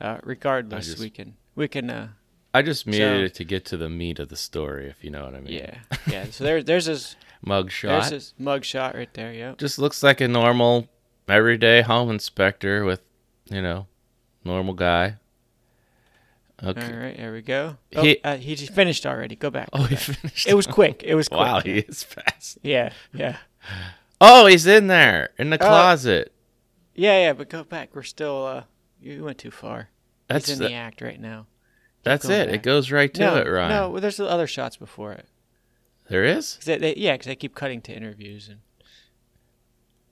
uh, 0.00 0.18
regardless, 0.22 0.86
just- 0.86 1.00
we 1.00 1.10
can 1.10 1.34
we 1.56 1.66
can. 1.66 1.90
Uh, 1.90 2.08
I 2.56 2.62
just 2.62 2.86
muted 2.86 3.20
So- 3.20 3.24
it 3.24 3.34
to 3.34 3.44
get 3.44 3.64
to 3.66 3.76
the 3.76 3.88
meat 3.88 4.18
of 4.18 4.28
the 4.28 4.36
story, 4.36 4.86
if 4.88 5.02
you 5.04 5.10
know 5.10 5.24
what 5.24 5.34
I 5.34 5.40
mean. 5.40 5.54
yeah, 5.54 5.78
yeah. 6.06 6.24
So 6.30 6.44
there, 6.44 6.62
there's 6.62 6.86
his 6.86 7.16
Mug 7.42 7.70
shot. 7.70 7.88
there's 7.88 8.04
shot. 8.04 8.12
his 8.12 8.34
mug 8.38 8.64
shot 8.64 8.94
right 8.94 9.12
there. 9.14 9.32
Yep. 9.32 9.58
Just 9.58 9.78
looks 9.78 10.02
like 10.02 10.20
a 10.20 10.28
normal 10.28 10.88
everyday 11.28 11.82
home 11.82 12.10
inspector 12.10 12.84
with, 12.84 13.00
you 13.50 13.60
know, 13.62 13.86
normal 14.44 14.74
guy. 14.74 15.16
Okay. 16.64 16.86
All 16.90 16.98
right, 16.98 17.16
there 17.16 17.32
we 17.32 17.42
go. 17.42 17.76
Oh, 17.94 18.02
He- 18.02 18.20
uh, 18.24 18.38
he 18.38 18.54
just 18.54 18.72
finished 18.72 19.04
already. 19.04 19.36
Go 19.36 19.50
back. 19.50 19.68
Oh, 19.74 19.80
go 19.80 19.84
he 19.86 19.96
finished. 19.96 20.46
It 20.48 20.54
was 20.54 20.66
quick. 20.66 21.02
It 21.04 21.14
was 21.14 21.28
quick. 21.36 21.40
wow, 21.40 21.60
he 21.60 21.78
is 21.80 22.02
fast. 22.02 22.58
Yeah, 22.62 22.92
yeah, 23.12 23.36
Oh, 24.20 24.46
he's 24.46 24.66
in 24.66 24.86
there 24.86 25.30
in 25.38 25.50
the 25.50 25.56
Oh. 25.62 25.66
closet. 25.66 26.32
yeah, 26.94 27.18
yeah. 27.26 27.32
But 27.34 27.50
go 27.50 27.62
back. 27.64 27.90
We're 27.94 28.02
still. 28.02 28.46
uh 28.46 28.62
You 29.00 29.24
went 29.24 29.36
too 29.38 29.50
far. 29.50 29.90
That's 30.28 30.46
He's 30.48 30.56
in 30.58 30.62
the- 30.62 30.68
the 30.70 30.74
act 30.74 31.02
right 31.02 31.20
now. 31.20 31.46
That's 32.06 32.28
it. 32.28 32.48
It 32.48 32.62
goes 32.62 32.90
right 32.90 33.12
to 33.14 33.20
no, 33.20 33.36
it, 33.36 33.46
Ryan. 33.48 33.68
no. 33.70 33.90
well, 33.90 34.00
There's 34.00 34.18
other 34.20 34.46
shots 34.46 34.76
before 34.76 35.12
it. 35.12 35.26
There 36.08 36.24
is. 36.24 36.54
'Cause 36.56 36.64
they, 36.66 36.78
they, 36.78 36.94
yeah, 36.96 37.12
because 37.14 37.26
they 37.26 37.36
keep 37.36 37.54
cutting 37.54 37.80
to 37.82 37.92
interviews 37.94 38.48
and. 38.48 38.60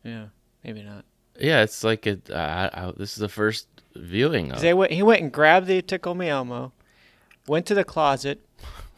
Yeah, 0.03 0.27
maybe 0.63 0.83
not. 0.83 1.05
Yeah, 1.39 1.63
it's 1.63 1.83
like 1.83 2.07
it. 2.07 2.31
Uh, 2.31 2.35
I, 2.35 2.71
I, 2.89 2.93
this 2.97 3.13
is 3.13 3.19
the 3.19 3.29
first 3.29 3.69
viewing. 3.97 4.53
of. 4.53 4.61
They 4.61 4.75
went. 4.75 4.93
He 4.93 5.03
went 5.03 5.23
and 5.23 5.33
grabbed 5.33 5.67
the 5.67 5.81
Tickle 5.83 6.15
Me 6.15 6.29
Elmo, 6.29 6.73
went 7.47 7.67
to 7.67 7.75
the 7.75 7.85
closet. 7.85 8.45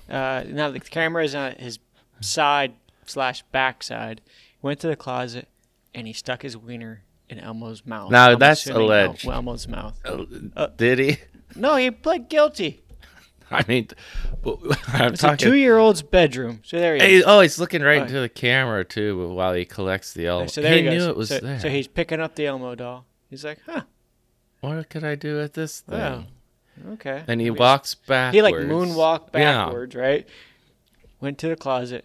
Uh, 0.08 0.44
now 0.48 0.70
the 0.70 0.80
camera 0.80 1.24
is 1.24 1.34
on 1.34 1.52
his 1.52 1.78
side 2.20 2.74
slash 3.06 3.42
back 3.52 3.82
side. 3.82 4.20
Went 4.62 4.80
to 4.80 4.88
the 4.88 4.96
closet, 4.96 5.48
and 5.94 6.06
he 6.06 6.12
stuck 6.12 6.42
his 6.42 6.56
wiener 6.56 7.02
in 7.28 7.38
Elmo's 7.38 7.84
mouth. 7.86 8.10
Now, 8.10 8.30
I'm 8.32 8.38
that's 8.38 8.66
alleged. 8.66 9.26
Elmo's 9.26 9.68
mouth. 9.68 9.98
Uh, 10.04 10.66
Did 10.76 10.98
he? 10.98 11.18
No, 11.54 11.76
he 11.76 11.90
pled 11.90 12.28
guilty. 12.28 12.82
I 13.50 13.64
mean, 13.68 13.88
but 14.42 14.58
I'm 14.88 15.14
It's 15.14 15.22
a 15.24 15.36
two-year-old's 15.36 16.02
bedroom. 16.02 16.60
So 16.64 16.78
there 16.78 16.94
he 16.94 17.00
Hey, 17.00 17.14
is. 17.16 17.24
oh, 17.26 17.40
he's 17.40 17.58
looking 17.58 17.82
right 17.82 18.00
Oh. 18.00 18.04
into 18.04 18.20
the 18.20 18.28
camera 18.28 18.84
too 18.84 19.28
while 19.34 19.54
he 19.54 19.64
collects 19.64 20.12
the 20.14 20.26
Elmo. 20.26 20.46
so 20.48 20.60
there 20.62 20.74
he 20.74 20.82
he, 20.82 20.88
knew 20.90 21.08
it 21.08 21.16
was 21.16 21.28
so, 21.28 21.38
there. 21.38 21.60
so 21.60 21.68
he's 21.68 21.86
picking 21.86 22.20
up 22.20 22.34
the 22.34 22.46
Elmo 22.46 22.74
doll. 22.74 23.06
He's 23.30 23.44
like, 23.44 23.58
huh, 23.66 23.82
what 24.60 24.88
could 24.90 25.04
I 25.04 25.14
do 25.14 25.36
with 25.36 25.52
this 25.54 25.80
thing? 25.80 25.98
Wow. 25.98 26.24
okay. 26.94 27.22
And 27.28 27.40
he 27.40 27.50
walks 27.50 27.94
back. 27.94 28.34
He 28.34 28.42
like 28.42 28.54
moonwalked 28.54 29.30
Yeah. 29.34 29.64
backwards, 29.66 29.94
right? 29.94 30.26
Went 31.20 31.38
to 31.38 31.48
the 31.48 31.56
closet 31.56 32.04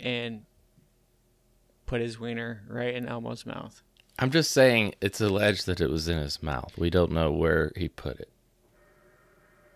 and 0.00 0.42
put 1.86 2.00
his 2.00 2.18
wiener 2.18 2.62
right 2.68 2.94
in 2.94 3.06
Elmo's 3.06 3.46
mouth. 3.46 3.82
I'm 4.18 4.30
just 4.30 4.50
saying 4.50 4.94
it's 5.00 5.20
alleged 5.20 5.66
that 5.66 5.80
it 5.80 5.90
was 5.90 6.08
in 6.08 6.18
his 6.18 6.42
mouth. 6.42 6.72
We 6.78 6.88
don't 6.90 7.12
know 7.12 7.30
where 7.30 7.72
he 7.76 7.88
put 7.88 8.18
it. 8.18 8.30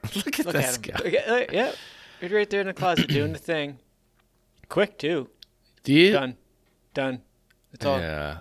Look 0.17 0.41
at 0.41 0.47
Look 0.47 0.55
this 0.55 0.77
at 0.79 0.87
him. 0.87 0.93
guy. 0.97 1.05
Look 1.05 1.15
at- 1.15 1.29
look- 1.29 1.53
yep. 1.53 1.77
He's 2.21 2.31
right 2.33 2.49
there 2.51 2.61
in 2.61 2.67
the 2.67 2.75
closet 2.75 3.09
doing 3.09 3.33
the 3.33 3.39
thing. 3.39 3.79
Quick 4.69 4.99
too. 4.99 5.29
Do 5.85 5.93
you? 5.95 6.13
Done. 6.13 6.37
Done. 6.95 7.23
That's 7.73 7.87
all. 7.87 7.99
Yeah. 7.99 8.41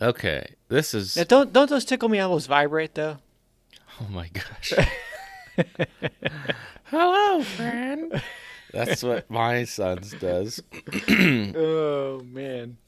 Okay. 0.00 0.54
This 0.68 0.94
is. 0.94 1.16
Now, 1.16 1.24
don't 1.24 1.52
don't 1.52 1.68
those 1.68 1.84
tickle 1.84 2.08
me 2.08 2.18
Elmos 2.18 2.46
vibrate 2.46 2.94
though? 2.94 3.18
Oh 4.00 4.06
my 4.10 4.28
gosh. 4.28 4.72
Hello, 6.84 7.42
friend. 7.42 8.22
That's 8.72 9.02
what 9.02 9.30
my 9.30 9.64
son's 9.64 10.12
does. 10.12 10.62
oh 11.10 12.22
man. 12.24 12.78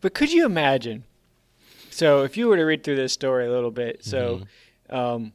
But 0.00 0.14
could 0.14 0.32
you 0.32 0.44
imagine? 0.46 1.04
So 1.90 2.22
if 2.24 2.36
you 2.36 2.48
were 2.48 2.56
to 2.56 2.64
read 2.64 2.84
through 2.84 2.96
this 2.96 3.12
story 3.12 3.46
a 3.46 3.50
little 3.50 3.70
bit, 3.70 4.04
so 4.04 4.42
um 4.88 5.32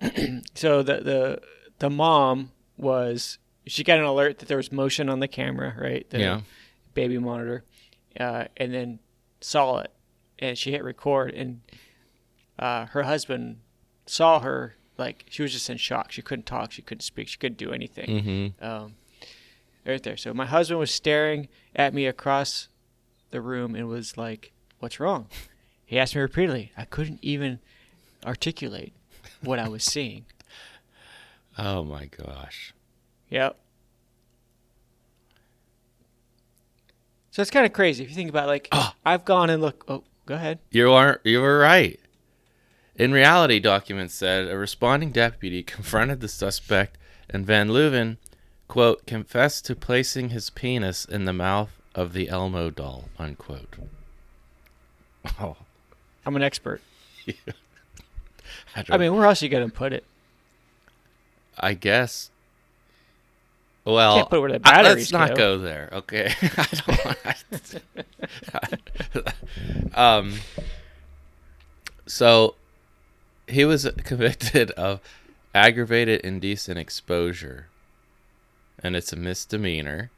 so 0.54 0.82
the 0.82 1.00
the 1.00 1.40
the 1.78 1.90
mom 1.90 2.50
was 2.76 3.38
she 3.66 3.82
got 3.82 3.98
an 3.98 4.04
alert 4.04 4.38
that 4.38 4.48
there 4.48 4.56
was 4.56 4.70
motion 4.70 5.08
on 5.08 5.20
the 5.20 5.28
camera, 5.28 5.74
right? 5.78 6.08
The 6.10 6.18
Yeah. 6.20 6.40
baby 6.94 7.18
monitor. 7.18 7.64
Uh, 8.18 8.44
and 8.56 8.72
then 8.72 8.98
saw 9.40 9.78
it 9.78 9.90
and 10.38 10.56
she 10.56 10.70
hit 10.70 10.84
record 10.84 11.34
and 11.34 11.60
uh, 12.58 12.86
her 12.86 13.02
husband 13.02 13.58
saw 14.06 14.38
her 14.40 14.76
like 14.96 15.24
she 15.28 15.42
was 15.42 15.52
just 15.52 15.68
in 15.68 15.76
shock. 15.76 16.12
She 16.12 16.22
couldn't 16.22 16.46
talk, 16.46 16.70
she 16.72 16.82
couldn't 16.82 17.02
speak, 17.02 17.26
she 17.28 17.36
couldn't 17.38 17.58
do 17.58 17.72
anything 17.72 18.54
hmm 18.60 18.64
um, 18.64 18.94
right 19.84 20.02
there. 20.02 20.16
So 20.16 20.32
my 20.32 20.46
husband 20.46 20.78
was 20.78 20.92
staring 20.92 21.48
at 21.74 21.92
me 21.92 22.06
across 22.06 22.68
the 23.30 23.40
room 23.40 23.74
and 23.74 23.88
was 23.88 24.16
like, 24.16 24.52
"What's 24.78 25.00
wrong?" 25.00 25.26
He 25.84 25.98
asked 25.98 26.14
me 26.14 26.20
repeatedly. 26.22 26.70
I 26.76 26.84
couldn't 26.84 27.18
even 27.22 27.58
articulate 28.24 28.92
what 29.44 29.58
I 29.58 29.68
was 29.68 29.84
seeing. 29.84 30.24
Oh 31.58 31.84
my 31.84 32.06
gosh. 32.06 32.74
Yep. 33.30 33.56
So 37.30 37.42
it's 37.42 37.50
kind 37.50 37.66
of 37.66 37.72
crazy 37.72 38.04
if 38.04 38.10
you 38.10 38.14
think 38.16 38.30
about 38.30 38.46
like 38.48 38.68
Ah. 38.72 38.94
I've 39.04 39.24
gone 39.24 39.50
and 39.50 39.60
look. 39.62 39.84
Oh, 39.88 40.04
go 40.26 40.34
ahead. 40.34 40.58
You 40.70 40.92
are 40.92 41.20
you 41.24 41.40
were 41.40 41.58
right. 41.58 41.98
In 42.96 43.12
reality, 43.12 43.58
documents 43.58 44.14
said 44.14 44.48
a 44.48 44.56
responding 44.56 45.10
deputy 45.10 45.62
confronted 45.64 46.20
the 46.20 46.28
suspect, 46.28 46.96
and 47.28 47.44
Van 47.44 47.68
Leuven, 47.68 48.18
quote, 48.68 49.04
confessed 49.04 49.66
to 49.66 49.74
placing 49.74 50.28
his 50.28 50.48
penis 50.50 51.04
in 51.04 51.24
the 51.24 51.32
mouth 51.32 51.70
of 51.96 52.12
the 52.12 52.28
Elmo 52.28 52.70
doll, 52.70 53.06
unquote. 53.18 53.74
Oh, 55.40 55.56
I'm 56.24 56.36
an 56.36 56.42
expert. 56.42 56.80
I, 58.76 58.84
I 58.90 58.96
mean, 58.98 59.14
where 59.14 59.26
else 59.26 59.42
are 59.42 59.46
you 59.46 59.50
gonna 59.50 59.68
put 59.68 59.92
it? 59.92 60.04
I 61.58 61.74
guess. 61.74 62.30
Well, 63.84 64.16
Can't 64.16 64.30
put 64.30 64.36
it 64.36 64.40
where 64.40 64.58
the 64.58 64.60
I- 64.64 64.82
let's 64.82 65.12
not 65.12 65.30
go. 65.30 65.36
go 65.36 65.58
there, 65.58 65.88
okay? 65.92 66.32
I 68.54 68.78
don't. 69.12 69.28
um. 69.96 70.34
So, 72.06 72.54
he 73.46 73.64
was 73.64 73.88
convicted 74.04 74.70
of 74.72 75.00
aggravated 75.54 76.20
indecent 76.22 76.78
exposure, 76.78 77.68
and 78.82 78.96
it's 78.96 79.12
a 79.12 79.16
misdemeanor. 79.16 80.10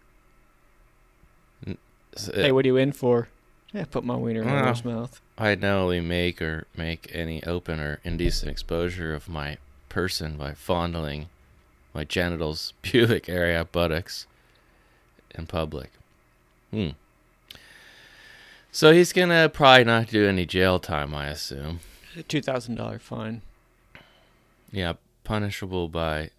Hey, 2.34 2.50
what 2.52 2.64
are 2.64 2.68
you 2.68 2.76
in 2.78 2.92
for? 2.92 3.28
Yeah, 3.76 3.84
put 3.84 4.04
my 4.04 4.16
wiener 4.16 4.40
in 4.40 4.46
Well. 4.50 4.74
Mouth. 4.84 5.20
I 5.36 5.54
knowingly 5.54 6.00
make 6.00 6.40
or 6.40 6.66
make 6.74 7.10
any 7.12 7.44
open 7.44 7.78
or 7.78 8.00
indecent 8.04 8.50
exposure 8.50 9.12
of 9.14 9.28
my 9.28 9.58
person 9.90 10.38
by 10.38 10.54
fondling 10.54 11.28
my 11.92 12.04
genitals, 12.04 12.72
pubic 12.82 13.28
area, 13.28 13.66
buttocks 13.70 14.26
in 15.34 15.44
public. 15.46 15.90
Hmm. 16.70 16.90
So 18.72 18.92
he's 18.94 19.12
gonna 19.12 19.50
probably 19.50 19.84
not 19.84 20.08
do 20.08 20.26
any 20.26 20.46
jail 20.46 20.78
time, 20.78 21.14
I 21.14 21.26
assume. 21.28 21.80
A 22.16 22.22
two 22.22 22.40
thousand 22.40 22.76
dollar 22.76 22.98
fine. 22.98 23.42
Yeah, 24.72 24.94
punishable 25.22 25.88
by 25.88 26.30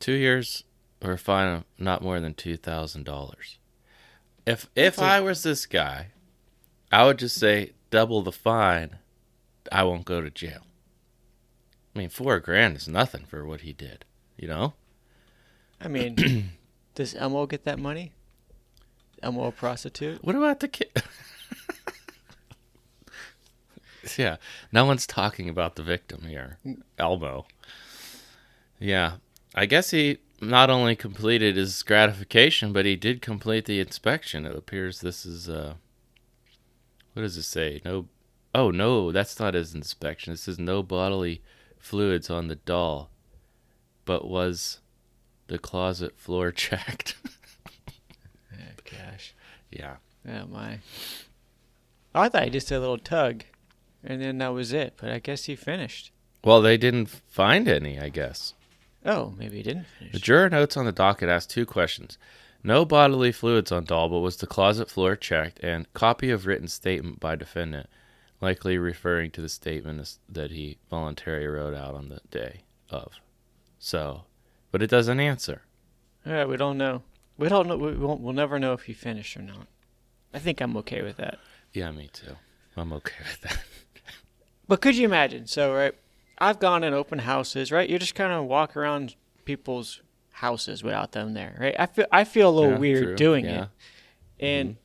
two 0.00 0.14
years 0.14 0.64
or 1.00 1.12
a 1.12 1.18
fine 1.18 1.46
of 1.54 1.64
not 1.78 2.02
more 2.02 2.18
than 2.18 2.34
two 2.34 2.56
thousand 2.56 3.04
dollars. 3.04 3.58
If 4.44 4.68
if 4.74 4.96
That's 4.96 4.98
a- 4.98 5.04
I 5.04 5.20
was 5.20 5.44
this 5.44 5.64
guy, 5.66 6.08
I 6.90 7.04
would 7.04 7.18
just 7.18 7.36
say 7.36 7.72
double 7.90 8.22
the 8.22 8.32
fine. 8.32 8.98
I 9.72 9.82
won't 9.84 10.04
go 10.04 10.20
to 10.20 10.30
jail. 10.30 10.62
I 11.94 11.98
mean, 11.98 12.08
four 12.08 12.38
grand 12.40 12.76
is 12.76 12.88
nothing 12.88 13.24
for 13.24 13.44
what 13.44 13.62
he 13.62 13.72
did. 13.72 14.04
You 14.36 14.48
know? 14.48 14.74
I 15.80 15.88
mean, 15.88 16.50
does 16.94 17.14
Elmo 17.14 17.46
get 17.46 17.64
that 17.64 17.78
money? 17.78 18.12
Elmo 19.22 19.46
a 19.46 19.52
prostitute? 19.52 20.22
What 20.22 20.36
about 20.36 20.60
the 20.60 20.68
kid? 20.68 20.90
yeah, 24.18 24.36
no 24.70 24.84
one's 24.84 25.06
talking 25.06 25.48
about 25.48 25.76
the 25.76 25.82
victim 25.82 26.26
here, 26.28 26.58
Elmo. 26.98 27.46
Yeah, 28.78 29.16
I 29.54 29.66
guess 29.66 29.90
he 29.90 30.18
not 30.40 30.68
only 30.68 30.96
completed 30.96 31.56
his 31.56 31.82
gratification, 31.82 32.72
but 32.72 32.84
he 32.84 32.94
did 32.94 33.22
complete 33.22 33.64
the 33.64 33.80
inspection. 33.80 34.44
It 34.44 34.54
appears 34.54 35.00
this 35.00 35.24
is 35.24 35.48
uh, 35.48 35.74
what 37.16 37.22
does 37.22 37.38
it 37.38 37.44
say? 37.44 37.80
No, 37.82 38.08
oh 38.54 38.70
no, 38.70 39.10
that's 39.10 39.40
not 39.40 39.54
his 39.54 39.74
inspection. 39.74 40.34
It 40.34 40.38
says 40.38 40.58
no 40.58 40.82
bodily 40.82 41.40
fluids 41.78 42.28
on 42.28 42.48
the 42.48 42.56
doll, 42.56 43.08
but 44.04 44.28
was 44.28 44.80
the 45.46 45.58
closet 45.58 46.18
floor 46.18 46.52
checked? 46.52 47.16
Oh, 48.52 48.56
gosh. 48.84 49.34
yeah. 49.70 49.96
Oh 50.28 50.46
my. 50.46 50.80
I 52.14 52.28
thought 52.28 52.44
he 52.44 52.50
just 52.50 52.68
did 52.68 52.74
a 52.74 52.80
little 52.80 52.98
tug, 52.98 53.44
and 54.04 54.20
then 54.20 54.36
that 54.38 54.48
was 54.48 54.74
it. 54.74 54.92
But 54.98 55.10
I 55.10 55.18
guess 55.18 55.44
he 55.44 55.56
finished. 55.56 56.12
Well, 56.44 56.60
they 56.60 56.76
didn't 56.76 57.06
find 57.06 57.68
any, 57.68 57.98
I 57.98 58.10
guess. 58.10 58.52
Oh, 59.06 59.32
maybe 59.38 59.56
he 59.56 59.62
didn't 59.62 59.86
finish. 59.98 60.12
The 60.12 60.18
juror 60.18 60.50
notes 60.50 60.76
on 60.76 60.84
the 60.84 60.92
docket 60.92 61.30
asked 61.30 61.48
two 61.48 61.64
questions. 61.64 62.18
No 62.66 62.84
bodily 62.84 63.30
fluids 63.30 63.70
on 63.70 63.84
doll, 63.84 64.08
but 64.08 64.18
was 64.18 64.38
the 64.38 64.46
closet 64.48 64.90
floor 64.90 65.14
checked? 65.14 65.60
And 65.62 65.90
copy 65.94 66.30
of 66.32 66.46
written 66.46 66.66
statement 66.66 67.20
by 67.20 67.36
defendant, 67.36 67.88
likely 68.40 68.76
referring 68.76 69.30
to 69.30 69.40
the 69.40 69.48
statement 69.48 70.18
that 70.28 70.50
he 70.50 70.78
voluntarily 70.90 71.46
wrote 71.46 71.76
out 71.76 71.94
on 71.94 72.08
the 72.08 72.20
day 72.28 72.64
of. 72.90 73.20
So, 73.78 74.24
but 74.72 74.82
it 74.82 74.90
doesn't 74.90 75.20
answer. 75.20 75.62
Yeah, 76.26 76.46
we 76.46 76.56
don't 76.56 76.76
know. 76.76 77.04
We 77.38 77.48
don't 77.48 77.68
know. 77.68 77.76
We 77.76 77.94
won't. 77.94 78.20
We'll 78.20 78.32
never 78.32 78.58
know 78.58 78.72
if 78.72 78.82
he 78.82 78.94
finished 78.94 79.36
or 79.36 79.42
not. 79.42 79.68
I 80.34 80.40
think 80.40 80.60
I'm 80.60 80.76
okay 80.78 81.02
with 81.02 81.18
that. 81.18 81.38
Yeah, 81.72 81.92
me 81.92 82.10
too. 82.12 82.34
I'm 82.76 82.92
okay 82.94 83.22
with 83.22 83.40
that. 83.42 83.58
But 84.68 84.80
could 84.80 84.96
you 84.96 85.04
imagine? 85.04 85.46
So, 85.46 85.72
right, 85.72 85.94
I've 86.38 86.58
gone 86.58 86.82
in 86.82 86.92
open 86.92 87.20
houses, 87.20 87.70
right? 87.70 87.88
You 87.88 88.00
just 88.00 88.16
kind 88.16 88.32
of 88.32 88.46
walk 88.46 88.76
around 88.76 89.14
people's 89.44 90.00
houses 90.36 90.82
without 90.84 91.12
them 91.12 91.32
there, 91.34 91.56
right? 91.58 91.74
I 91.78 91.86
feel 91.86 92.06
I 92.12 92.24
feel 92.24 92.50
a 92.50 92.54
little 92.54 92.72
Yeah, 92.72 92.78
weird 92.78 93.02
true. 93.04 93.16
doing 93.16 93.44
Yeah. 93.46 93.66
it. 94.38 94.44
And 94.44 94.76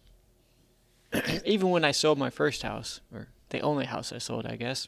even 1.45 1.69
when 1.71 1.83
I 1.83 1.91
sold 1.91 2.17
my 2.17 2.29
first 2.29 2.63
house, 2.63 3.01
or 3.13 3.27
the 3.49 3.59
only 3.61 3.85
house 3.85 4.13
I 4.13 4.17
sold, 4.17 4.45
I 4.45 4.55
guess. 4.55 4.87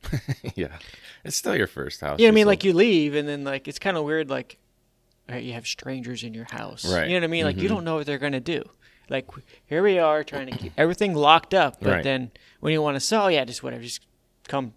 yeah, 0.54 0.78
it's 1.24 1.36
still 1.36 1.56
your 1.56 1.66
first 1.66 2.00
house. 2.00 2.20
Yeah, 2.20 2.28
I 2.28 2.30
mean, 2.30 2.42
sold. 2.44 2.52
like 2.52 2.64
you 2.64 2.72
leave, 2.72 3.14
and 3.16 3.28
then 3.28 3.42
like 3.42 3.66
it's 3.66 3.80
kind 3.80 3.96
of 3.96 4.04
weird, 4.04 4.30
like 4.30 4.58
right, 5.28 5.42
you 5.42 5.52
have 5.54 5.66
strangers 5.66 6.22
in 6.22 6.32
your 6.32 6.44
house. 6.44 6.84
Right. 6.84 7.08
You 7.08 7.14
know 7.14 7.20
what 7.20 7.24
I 7.24 7.28
mean? 7.28 7.44
Like 7.44 7.56
you 7.56 7.68
Mhm. 7.68 7.72
don't 7.72 7.84
know 7.84 7.96
what 7.96 8.06
they're 8.06 8.18
gonna 8.18 8.38
do. 8.40 8.62
Like 9.10 9.26
here 9.66 9.82
we 9.82 9.98
are 9.98 10.22
trying 10.22 10.46
to 10.46 10.52
keep 10.52 10.72
everything 10.76 11.14
locked 11.14 11.54
up, 11.54 11.78
but 11.80 11.88
Right. 11.90 12.04
then 12.04 12.30
when 12.60 12.72
you 12.72 12.80
want 12.82 12.94
to 12.94 13.00
sell, 13.00 13.30
yeah, 13.30 13.44
just 13.44 13.62
whatever, 13.64 13.82
just 13.82 14.06
come, 14.46 14.74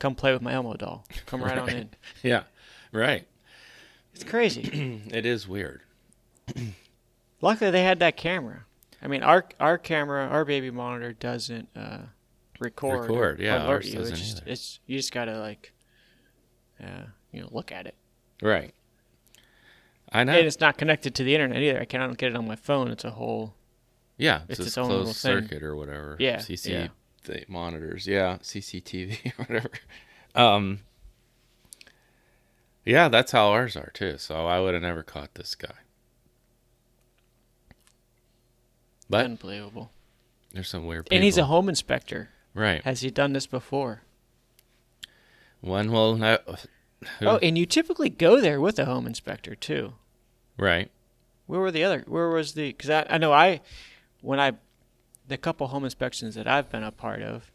come 0.00 0.14
play 0.16 0.32
with 0.32 0.42
my 0.42 0.54
Elmo 0.54 0.74
doll. 0.74 1.04
Come 1.26 1.42
right, 1.42 1.58
on 1.58 1.68
in. 1.68 1.90
yeah, 2.22 2.44
right. 2.90 3.26
It's 4.14 4.24
crazy. 4.24 5.02
It 5.12 5.26
is 5.26 5.48
weird. 5.48 5.82
Luckily, 7.40 7.70
they 7.70 7.82
had 7.82 7.98
that 7.98 8.16
camera. 8.16 8.64
I 9.02 9.06
mean, 9.06 9.22
our 9.22 9.44
our 9.60 9.76
camera, 9.76 10.26
our 10.26 10.44
baby 10.44 10.70
monitor 10.70 11.12
doesn't 11.12 11.68
uh, 11.76 11.98
record. 12.58 13.10
Record, 13.10 13.40
yeah, 13.40 13.66
alert 13.66 13.84
you. 13.84 14.00
It's 14.00 14.10
just, 14.10 14.42
it's 14.46 14.80
you 14.86 14.96
just 14.96 15.12
gotta 15.12 15.38
like, 15.38 15.72
uh, 16.82 17.04
you 17.32 17.42
know, 17.42 17.48
look 17.50 17.72
at 17.72 17.86
it. 17.86 17.94
Right. 18.40 18.72
I 20.10 20.24
know. 20.24 20.32
And 20.32 20.46
it's 20.46 20.60
not 20.60 20.78
connected 20.78 21.14
to 21.16 21.24
the 21.24 21.34
internet 21.34 21.60
either. 21.60 21.80
I 21.80 21.84
cannot 21.84 22.16
get 22.16 22.30
it 22.30 22.36
on 22.36 22.46
my 22.46 22.56
phone. 22.56 22.90
It's 22.90 23.04
a 23.04 23.10
whole. 23.10 23.54
yeah, 24.16 24.42
it's 24.48 24.60
it's, 24.60 24.68
its 24.68 24.76
a 24.76 24.80
own 24.80 24.88
little 24.88 25.04
closed 25.04 25.20
thing. 25.20 25.42
circuit 25.42 25.62
or 25.62 25.76
whatever. 25.76 26.16
Yeah, 26.20 26.36
CC 26.36 26.88
yeah. 27.28 27.38
monitors. 27.48 28.06
Yeah, 28.06 28.38
CCTV 28.38 29.32
or 29.38 29.44
whatever. 29.44 29.70
Um. 30.34 30.80
Yeah, 32.84 33.08
that's 33.08 33.32
how 33.32 33.48
ours 33.48 33.76
are 33.76 33.90
too. 33.94 34.18
So 34.18 34.46
I 34.46 34.60
would 34.60 34.74
have 34.74 34.82
never 34.82 35.02
caught 35.02 35.34
this 35.34 35.54
guy. 35.54 35.74
But 39.08 39.24
unbelievable. 39.26 39.90
there's 40.52 40.68
some 40.68 40.86
weird 40.86 41.06
people. 41.06 41.16
And 41.16 41.24
he's 41.24 41.38
a 41.38 41.44
home 41.44 41.68
inspector. 41.68 42.30
right. 42.54 42.82
Has 42.84 43.00
he 43.00 43.10
done 43.10 43.32
this 43.32 43.46
before? 43.46 44.02
One 45.60 45.92
will 45.92 46.16
know. 46.16 46.38
who- 47.18 47.26
Oh, 47.26 47.36
and 47.38 47.56
you 47.58 47.66
typically 47.66 48.08
go 48.10 48.40
there 48.40 48.60
with 48.60 48.78
a 48.78 48.84
home 48.86 49.06
inspector 49.06 49.54
too. 49.54 49.94
right. 50.56 50.90
Where 51.46 51.60
were 51.60 51.70
the 51.70 51.84
other? 51.84 52.02
Where 52.06 52.30
was 52.30 52.54
the? 52.54 52.68
Because 52.72 52.88
I, 52.88 53.06
I 53.10 53.18
know 53.18 53.30
I, 53.30 53.60
when 54.22 54.40
I, 54.40 54.52
the 55.28 55.36
couple 55.36 55.66
home 55.66 55.84
inspections 55.84 56.36
that 56.36 56.46
I've 56.48 56.70
been 56.70 56.82
a 56.82 56.90
part 56.90 57.20
of, 57.20 57.52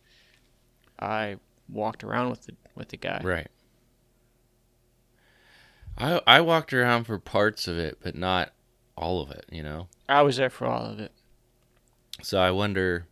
I 0.99 1.37
walked 1.67 2.03
around 2.03 2.29
with 2.29 2.45
the 2.45 2.53
with 2.75 2.89
the 2.89 2.97
guy. 2.97 3.19
Right. 3.23 3.47
I 5.99 6.21
I 6.25 6.41
walked 6.41 6.73
around 6.73 7.05
for 7.05 7.19
parts 7.19 7.67
of 7.67 7.77
it, 7.77 7.97
but 8.01 8.15
not 8.15 8.53
all 8.95 9.21
of 9.21 9.31
it. 9.31 9.45
You 9.51 9.63
know. 9.63 9.87
I 10.07 10.21
was 10.21 10.37
there 10.37 10.49
for 10.49 10.65
all 10.65 10.85
of 10.85 10.99
it. 10.99 11.11
So 12.21 12.39
I 12.39 12.51
wonder. 12.51 13.07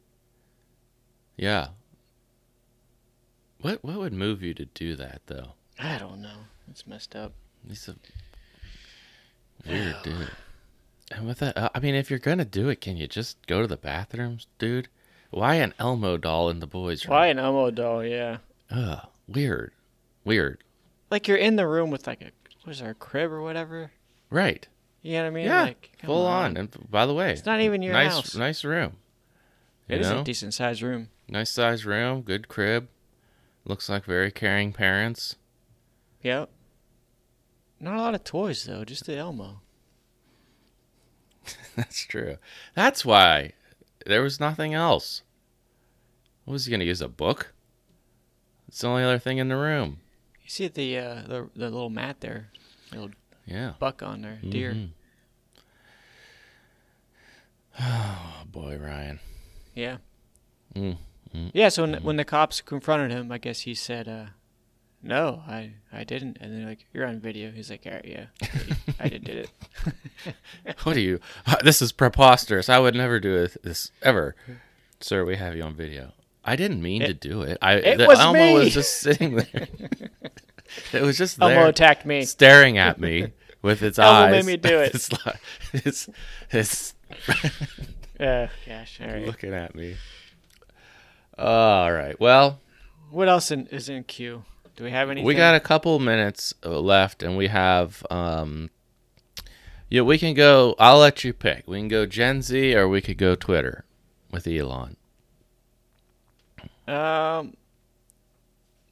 Yeah. 1.36 1.70
What 3.62 3.84
what 3.84 3.98
would 3.98 4.14
move 4.14 4.42
you 4.42 4.54
to 4.54 4.66
do 4.66 4.96
that 4.96 5.22
though? 5.28 5.54
I 5.80 5.98
don't 5.98 6.22
know. 6.22 6.38
It's 6.70 6.88
messed 6.88 7.16
up. 7.16 7.34
He's 7.68 7.88
a 7.88 7.96
weird 9.68 9.96
dude. 10.04 10.32
And 11.12 11.26
with 11.26 11.40
that, 11.40 11.58
uh, 11.58 11.70
I 11.74 11.80
mean, 11.80 11.96
if 11.96 12.10
you're 12.10 12.20
gonna 12.20 12.46
do 12.46 12.70
it, 12.70 12.82
can 12.82 12.98
you 12.98 13.08
just 13.08 13.46
go 13.48 13.62
to 13.62 13.68
the 13.68 13.78
bathrooms, 13.78 14.48
dude? 14.60 14.90
Why 15.30 15.56
an 15.56 15.74
Elmo 15.80 16.18
doll 16.18 16.50
in 16.50 16.60
the 16.60 16.68
boys' 16.68 17.06
room? 17.06 17.16
Why 17.16 17.28
an 17.28 17.40
Elmo 17.40 17.72
doll? 17.72 18.04
Yeah. 18.04 18.38
Ugh, 18.72 19.08
weird, 19.28 19.72
weird. 20.24 20.64
Like 21.10 21.28
you're 21.28 21.38
in 21.38 21.56
the 21.56 21.68
room 21.68 21.92
with 21.92 22.08
like 22.08 22.22
a 22.22 22.32
what 22.68 22.76
is 22.76 22.82
our 22.82 22.94
crib 22.94 23.32
or 23.32 23.42
whatever? 23.42 23.92
Right? 24.30 24.68
You 25.02 25.14
know 25.14 25.22
what 25.22 25.28
I 25.28 25.30
mean? 25.30 25.46
yeah, 25.46 25.62
Like, 25.62 25.90
full 26.04 26.26
on. 26.26 26.58
And 26.58 26.70
by 26.92 27.06
the 27.06 27.14
way, 27.14 27.32
It's 27.32 27.46
not 27.46 27.62
even 27.62 27.82
your 27.82 27.94
nice, 27.94 28.12
house. 28.12 28.36
nice 28.36 28.66
room. 28.66 28.98
It 29.88 30.02
is 30.02 30.10
know, 30.10 30.20
a 30.20 30.24
decent 30.26 30.54
sized 30.54 30.82
room. 30.82 31.08
nice 31.30 31.50
size 31.50 31.86
room, 31.86 32.24
good 32.24 32.50
crib. 32.50 32.90
Looks 33.64 33.88
like 33.88 34.04
very 34.04 34.32
caring 34.32 34.74
parents. 34.74 35.38
Yep. 36.24 36.50
Not 37.80 37.96
a 37.96 38.02
lot 38.02 38.16
of 38.16 38.26
toys 38.26 38.66
though, 38.66 38.84
just 38.84 39.06
the 39.06 39.16
Elmo. 39.16 39.62
That's 41.78 42.02
true. 42.06 42.36
That's 42.76 43.06
why 43.06 43.54
there 44.06 44.22
was 44.22 44.42
nothing 44.42 44.74
else. 44.74 45.22
What 46.44 46.52
was 46.52 46.66
he 46.66 46.72
gonna 46.72 46.84
use 46.84 47.00
a 47.02 47.08
book? 47.08 47.54
It's 48.68 48.82
the 48.82 48.90
only 48.90 49.04
other 49.04 49.20
thing 49.20 49.38
in 49.38 49.48
the 49.48 49.56
room. 49.56 50.02
You 50.48 50.52
see 50.52 50.68
the 50.70 50.98
uh, 50.98 51.22
the 51.28 51.50
the 51.58 51.66
little 51.70 51.90
mat 51.90 52.22
there, 52.22 52.48
little 52.94 53.12
Yeah. 53.46 53.74
buck 53.80 54.02
on 54.02 54.22
there, 54.22 54.40
deer. 54.50 54.72
Mhm. 54.72 54.90
Oh 57.80 58.44
boy, 58.50 58.78
Ryan. 58.78 59.20
Yeah. 59.76 59.98
Mm, 60.74 60.98
mm, 61.36 61.52
Yeah. 61.54 61.68
So 61.70 61.84
when, 61.84 61.96
when 62.02 62.16
the 62.16 62.24
cops 62.26 62.62
confronted 62.62 63.12
him, 63.12 63.30
I 63.32 63.38
guess 63.40 63.60
he 63.62 63.76
said, 63.76 64.08
uh, 64.08 64.28
"No, 65.04 65.44
I 65.48 65.74
I 65.92 66.06
didn't." 66.06 66.38
And 66.40 66.58
they're 66.58 66.66
like, 66.66 66.86
"You're 66.94 67.06
on 67.06 67.20
video." 67.20 67.52
He's 67.52 67.70
like, 67.70 67.84
"All 67.86 67.92
right, 67.92 68.06
yeah, 68.06 68.28
I 69.02 69.10
did 69.10 69.26
did 69.26 69.38
it." 69.38 69.50
What 70.84 70.96
are 70.96 71.02
you? 71.02 71.20
This 71.64 71.82
is 71.82 71.92
preposterous. 71.92 72.70
I 72.70 72.80
would 72.80 72.96
never 72.96 73.20
do 73.20 73.48
this 73.64 73.92
ever, 74.02 74.36
sir. 75.02 75.24
We 75.26 75.36
have 75.36 75.56
you 75.58 75.64
on 75.64 75.76
video. 75.76 76.14
I 76.44 76.56
didn't 76.56 76.82
mean 76.82 77.02
to 77.02 77.14
do 77.14 77.42
it. 77.42 77.58
I 77.62 77.74
it 77.76 77.98
the 77.98 78.08
was 78.08 78.20
Elmo 78.20 78.40
me. 78.40 78.54
was 78.54 78.74
just 78.74 79.00
sitting 79.02 79.36
there. 79.36 79.68
it 80.94 81.02
was 81.02 81.18
just 81.18 81.40
there, 81.40 81.52
Elmo 81.58 81.70
attacked 81.70 82.06
me. 82.06 82.24
staring 82.26 82.78
at 82.78 83.00
me 83.00 83.32
with 83.62 83.82
its 83.84 83.98
Elmo 84.00 84.36
eyes. 84.36 84.46
made 84.46 84.54
me 84.54 84.58
do 84.70 84.80
it. 84.80 84.96
It's 84.96 85.10
it's 85.74 86.10
it's 86.52 86.94
Uh, 88.20 88.48
gosh. 88.66 89.00
All 89.02 89.08
right. 89.08 89.26
looking 89.26 89.54
at 89.54 89.76
me. 89.76 89.96
All 91.38 91.92
right. 91.92 92.20
Well, 92.20 92.60
What 93.12 93.30
else 93.30 93.52
in, 93.52 93.68
is 93.68 93.90
in 93.90 94.04
queue? 94.06 94.44
Do 94.76 94.84
we 94.84 94.92
have 94.92 95.10
anything? 95.10 95.26
we 95.26 95.36
got 95.36 95.56
a 95.56 95.60
couple 95.60 95.98
minutes 96.00 96.54
uh, 96.66 96.80
left, 96.80 97.22
and 97.24 97.38
we 97.38 97.48
have 97.48 98.06
um. 98.10 98.70
Yeah, 99.90 100.02
we 100.02 100.18
can 100.18 100.34
go. 100.34 100.76
I'll 100.80 100.98
let 101.00 101.24
you 101.24 101.32
pick. 101.32 101.64
We 101.68 101.78
can 101.78 101.88
go 101.88 102.06
Gen 102.06 102.42
Z, 102.42 102.76
or 102.76 102.88
we 102.90 103.00
could 103.02 103.18
go 103.18 103.36
Twitter 103.36 103.86
with 104.32 104.46
Elon. 104.46 104.98
Um, 106.88 107.56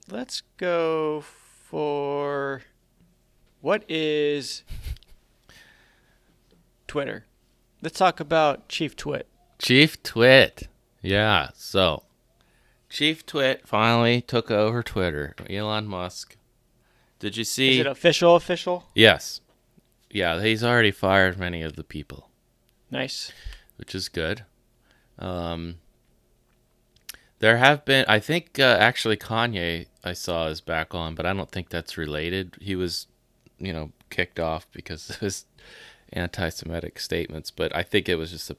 let's 0.09 0.41
go 0.57 1.21
for 1.75 2.61
what 3.59 3.83
is 3.89 4.63
Twitter? 6.87 7.25
Let's 7.81 7.99
talk 7.99 8.21
about 8.21 8.69
Chief 8.69 8.95
Twit. 8.95 9.27
Chief 9.59 10.01
Twit. 10.01 10.69
Yeah. 11.01 11.49
So, 11.53 12.03
Chief 12.89 13.25
Twit 13.25 13.67
finally 13.67 14.21
took 14.21 14.49
over 14.49 14.83
Twitter. 14.83 15.35
Elon 15.49 15.85
Musk. 15.85 16.37
Did 17.19 17.35
you 17.35 17.43
see? 17.43 17.73
Is 17.73 17.79
it 17.81 17.87
official? 17.87 18.37
Official? 18.37 18.85
yes. 18.95 19.41
Yeah, 20.09 20.41
he's 20.41 20.63
already 20.63 20.91
fired 20.91 21.37
many 21.37 21.61
of 21.61 21.75
the 21.75 21.83
people, 21.83 22.29
Nice. 22.89 23.33
which 23.75 23.93
is 23.93 24.07
good. 24.07 24.45
Um, 25.19 25.79
there 27.39 27.57
have 27.57 27.83
been, 27.83 28.05
I 28.07 28.19
think, 28.19 28.57
uh, 28.57 28.77
actually 28.79 29.17
Kanye 29.17 29.87
I 30.05 30.13
saw 30.13 30.47
is 30.47 30.61
back 30.61 30.93
on, 30.93 31.15
but 31.15 31.25
I 31.25 31.33
don't 31.33 31.49
think 31.49 31.69
that's 31.69 31.97
related. 31.97 32.55
He 32.61 32.75
was, 32.75 33.07
you 33.59 33.73
know, 33.73 33.91
kicked 34.09 34.39
off 34.39 34.67
because 34.71 35.09
of 35.11 35.17
his 35.17 35.45
anti-Semitic 36.13 36.99
statements, 36.99 37.51
but 37.51 37.75
I 37.75 37.83
think 37.83 38.07
it 38.09 38.15
was 38.15 38.31
just 38.31 38.49
a 38.49 38.57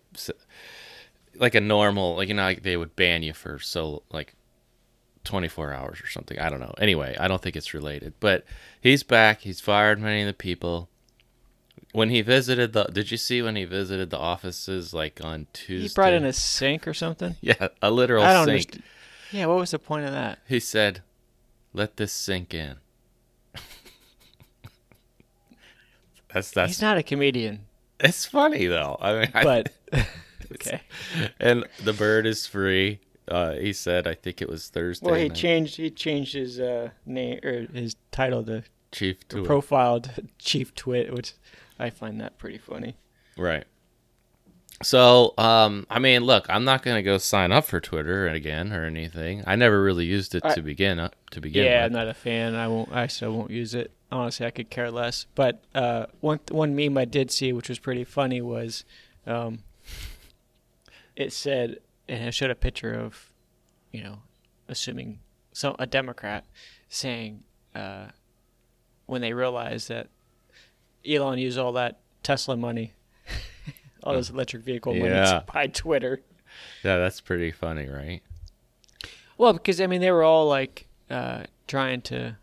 like 1.39 1.55
a 1.55 1.61
normal, 1.61 2.17
like 2.17 2.29
you 2.29 2.35
know, 2.35 2.45
like 2.45 2.63
they 2.63 2.77
would 2.77 2.97
ban 2.97 3.23
you 3.23 3.33
for 3.33 3.59
so 3.59 4.03
like 4.11 4.35
24 5.25 5.73
hours 5.73 6.01
or 6.01 6.07
something. 6.07 6.39
I 6.39 6.49
don't 6.49 6.61
know. 6.61 6.75
Anyway, 6.79 7.17
I 7.19 7.29
don't 7.29 7.43
think 7.43 7.57
it's 7.57 7.75
related, 7.75 8.15
but 8.21 8.45
he's 8.81 9.03
back. 9.03 9.41
He's 9.41 9.61
fired 9.61 10.01
many 10.01 10.23
of 10.23 10.27
the 10.27 10.35
people. 10.35 10.89
When 11.93 12.11
he 12.11 12.21
visited 12.23 12.73
the, 12.73 12.85
did 12.85 13.11
you 13.11 13.17
see 13.17 13.43
when 13.43 13.57
he 13.57 13.65
visited 13.65 14.11
the 14.11 14.19
offices 14.19 14.95
like 14.95 15.21
on 15.23 15.47
Tuesday? 15.53 15.89
He 15.89 15.95
brought 15.95 16.13
in 16.13 16.25
a 16.25 16.33
sink 16.33 16.87
or 16.87 16.95
something. 16.95 17.37
yeah, 17.41 17.69
a 17.83 17.91
literal 17.91 18.23
sink. 18.23 18.31
I 18.31 18.33
don't 18.33 18.47
sink. 18.47 18.55
understand. 18.55 18.83
Yeah, 19.33 19.47
what 19.47 19.59
was 19.59 19.71
the 19.73 19.79
point 19.79 20.07
of 20.07 20.13
that? 20.13 20.39
He 20.47 20.61
said, 20.61 21.03
"Let 21.77 21.99
this 21.99 22.13
sink 22.13 22.55
in." 22.55 22.77
that's 26.33 26.51
that's. 26.51 26.73
He's 26.73 26.83
not 26.83 26.97
a 26.97 27.03
comedian, 27.03 27.67
it's 28.01 28.25
funny 28.25 28.67
though. 28.67 28.97
I 29.01 29.13
mean, 29.13 29.31
I- 29.35 29.45
but 29.45 29.73
okay. 30.53 30.81
and 31.39 31.67
the 31.85 31.93
bird 31.93 32.27
is 32.27 32.47
free. 32.47 33.01
Uh, 33.29 33.55
he 33.55 33.73
said, 33.73 34.07
I 34.07 34.15
think 34.15 34.41
it 34.41 34.49
was 34.49 34.69
Thursday. 34.69 35.05
Well, 35.05 35.17
he 35.17 35.29
night. 35.29 35.37
changed. 35.37 35.77
He 35.77 35.91
changed 35.91 36.33
his 36.35 36.61
uh, 36.61 36.91
name 37.05 37.41
or 37.43 37.67
his 37.73 37.97
title 38.11 38.43
to 38.45 38.63
Chief 38.93 39.27
to 39.29 39.43
profile 39.45 40.01
to 40.01 40.25
Chief 40.39 40.75
Twit, 40.75 41.13
which 41.13 41.35
I 41.79 41.91
find 41.91 42.21
that 42.21 42.39
pretty 42.39 42.59
funny. 42.59 42.97
right. 43.37 43.65
So, 44.83 45.33
um, 45.39 45.87
I 45.89 45.99
mean, 45.99 46.25
look, 46.25 46.47
I'm 46.51 46.65
not 46.65 46.83
gonna 46.83 47.03
go 47.03 47.19
sign 47.19 47.51
up 47.51 47.65
for 47.65 47.81
Twitter 47.81 48.29
again 48.29 48.73
or 48.73 48.85
anything. 48.85 49.43
I 49.47 49.57
never 49.57 49.83
really 49.83 50.05
used 50.05 50.35
it 50.35 50.45
I- 50.45 50.55
to 50.55 50.63
begin 50.63 50.99
uh, 50.99 51.11
to 51.31 51.41
begin 51.41 51.65
yeah, 51.65 51.85
with. 51.85 51.87
I'm 51.87 51.93
not 51.93 52.09
a 52.09 52.15
fan. 52.15 52.55
I 52.55 52.69
won't. 52.69 52.93
I 52.93 53.07
still 53.07 53.33
won't 53.33 53.51
use 53.51 53.75
it. 53.75 53.91
Honestly, 54.13 54.47
I 54.47 54.51
could 54.51 54.71
care 54.71 54.91
less. 54.91 55.27
But 55.35 55.65
uh, 55.75 56.07
one 56.21 56.41
one 56.51 56.77
meme 56.77 56.97
I 56.99 57.07
did 57.07 57.31
see, 57.31 57.53
which 57.53 57.69
was 57.69 57.79
pretty 57.79 58.05
funny, 58.05 58.41
was 58.41 58.85
um, 59.27 59.61
it 61.17 61.33
said 61.33 61.79
and 62.09 62.29
it 62.29 62.33
showed 62.33 62.51
a 62.51 62.55
picture 62.55 62.95
of, 62.95 63.31
you 63.91 64.03
know, 64.03 64.19
assuming 64.69 65.21
so 65.53 65.75
a 65.79 65.87
Democrat 65.87 66.45
saying 66.89 67.43
uh, 67.75 68.07
when 69.07 69.23
they 69.23 69.33
realized 69.33 69.89
that 69.89 70.09
Elon 71.09 71.39
used 71.39 71.59
all 71.59 71.73
that 71.73 71.99
Tesla 72.23 72.57
money, 72.57 72.93
all 74.07 74.15
those 74.15 74.31
electric 74.31 74.63
vehicle 74.63 74.95
money 74.95 75.09
Yeah. 75.11 75.43
buy 75.53 75.67
Twitter. 75.67 76.23
Yeah, 76.83 76.97
that's 76.99 77.21
pretty 77.21 77.51
funny, 77.51 77.89
right? 77.89 78.23
Well, 79.37 79.53
because 79.53 79.81
I 79.81 79.87
mean, 79.87 80.01
they 80.01 80.11
were 80.11 80.23
all 80.23 80.47
like 80.49 80.87
uh, 81.11 81.45
trying 81.67 82.01
to, 82.03 82.37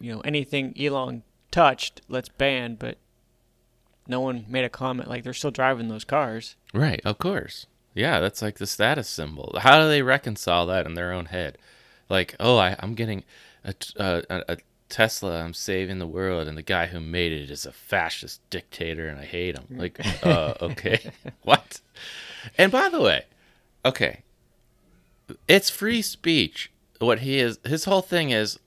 you 0.00 0.12
know, 0.12 0.20
anything 0.20 0.74
Elon 0.80 1.22
touched, 1.50 2.02
let's 2.08 2.28
ban. 2.28 2.76
But 2.76 2.98
no 4.06 4.20
one 4.20 4.44
made 4.48 4.64
a 4.64 4.68
comment. 4.68 5.08
Like 5.08 5.24
they're 5.24 5.32
still 5.32 5.50
driving 5.50 5.88
those 5.88 6.04
cars. 6.04 6.56
Right, 6.72 7.00
of 7.04 7.18
course. 7.18 7.66
Yeah, 7.94 8.20
that's 8.20 8.42
like 8.42 8.58
the 8.58 8.66
status 8.66 9.08
symbol. 9.08 9.56
How 9.60 9.80
do 9.80 9.88
they 9.88 10.02
reconcile 10.02 10.66
that 10.66 10.86
in 10.86 10.94
their 10.94 11.12
own 11.12 11.26
head? 11.26 11.58
Like, 12.08 12.36
oh, 12.38 12.56
I, 12.56 12.76
I'm 12.78 12.94
getting 12.94 13.24
a, 13.64 13.74
uh, 13.98 14.22
a, 14.30 14.44
a 14.52 14.56
Tesla, 14.88 15.42
I'm 15.42 15.54
saving 15.54 15.98
the 15.98 16.06
world, 16.06 16.48
and 16.48 16.56
the 16.56 16.62
guy 16.62 16.86
who 16.86 17.00
made 17.00 17.32
it 17.32 17.50
is 17.50 17.66
a 17.66 17.72
fascist 17.72 18.40
dictator, 18.50 19.08
and 19.08 19.18
I 19.18 19.24
hate 19.24 19.56
him. 19.56 19.66
Like, 19.70 20.00
uh, 20.24 20.54
okay, 20.60 21.12
what? 21.42 21.80
And 22.56 22.72
by 22.72 22.88
the 22.88 23.00
way, 23.00 23.24
okay, 23.84 24.22
it's 25.46 25.70
free 25.70 26.02
speech. 26.02 26.70
What 26.98 27.20
he 27.20 27.38
is, 27.38 27.58
his 27.64 27.84
whole 27.84 28.02
thing 28.02 28.30
is, 28.30 28.58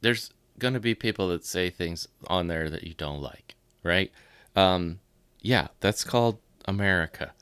there's 0.00 0.30
going 0.58 0.74
to 0.74 0.80
be 0.80 0.94
people 0.94 1.28
that 1.28 1.44
say 1.44 1.70
things 1.70 2.08
on 2.26 2.48
there 2.48 2.68
that 2.68 2.84
you 2.84 2.94
don't 2.94 3.22
like, 3.22 3.54
right? 3.82 4.10
Um, 4.56 4.98
yeah, 5.40 5.68
that's 5.80 6.04
called 6.04 6.38
America. 6.64 7.32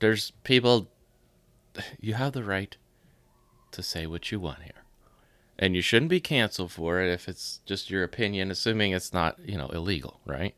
There's 0.00 0.32
people, 0.42 0.88
you 2.00 2.14
have 2.14 2.32
the 2.32 2.44
right 2.44 2.76
to 3.72 3.82
say 3.82 4.06
what 4.06 4.32
you 4.32 4.40
want 4.40 4.62
here. 4.62 4.82
And 5.58 5.74
you 5.74 5.80
shouldn't 5.80 6.10
be 6.10 6.20
canceled 6.20 6.72
for 6.72 7.00
it 7.00 7.10
if 7.10 7.28
it's 7.28 7.60
just 7.64 7.90
your 7.90 8.02
opinion, 8.04 8.50
assuming 8.50 8.92
it's 8.92 9.12
not, 9.12 9.38
you 9.44 9.56
know, 9.56 9.68
illegal, 9.68 10.20
right? 10.26 10.54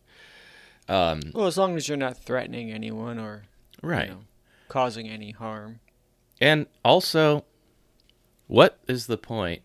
Um, 0.89 1.21
Well, 1.35 1.47
as 1.47 1.57
long 1.57 1.77
as 1.77 1.87
you're 1.87 1.97
not 1.97 2.17
threatening 2.17 2.73
anyone 2.73 3.19
or 3.19 3.45
you 3.83 3.89
right. 3.89 4.09
know, 4.09 4.25
causing 4.69 5.09
any 5.09 5.31
harm. 5.31 5.81
And 6.41 6.67
also, 6.85 7.45
what 8.49 8.79
is 8.89 9.07
the 9.07 9.19
point 9.19 9.63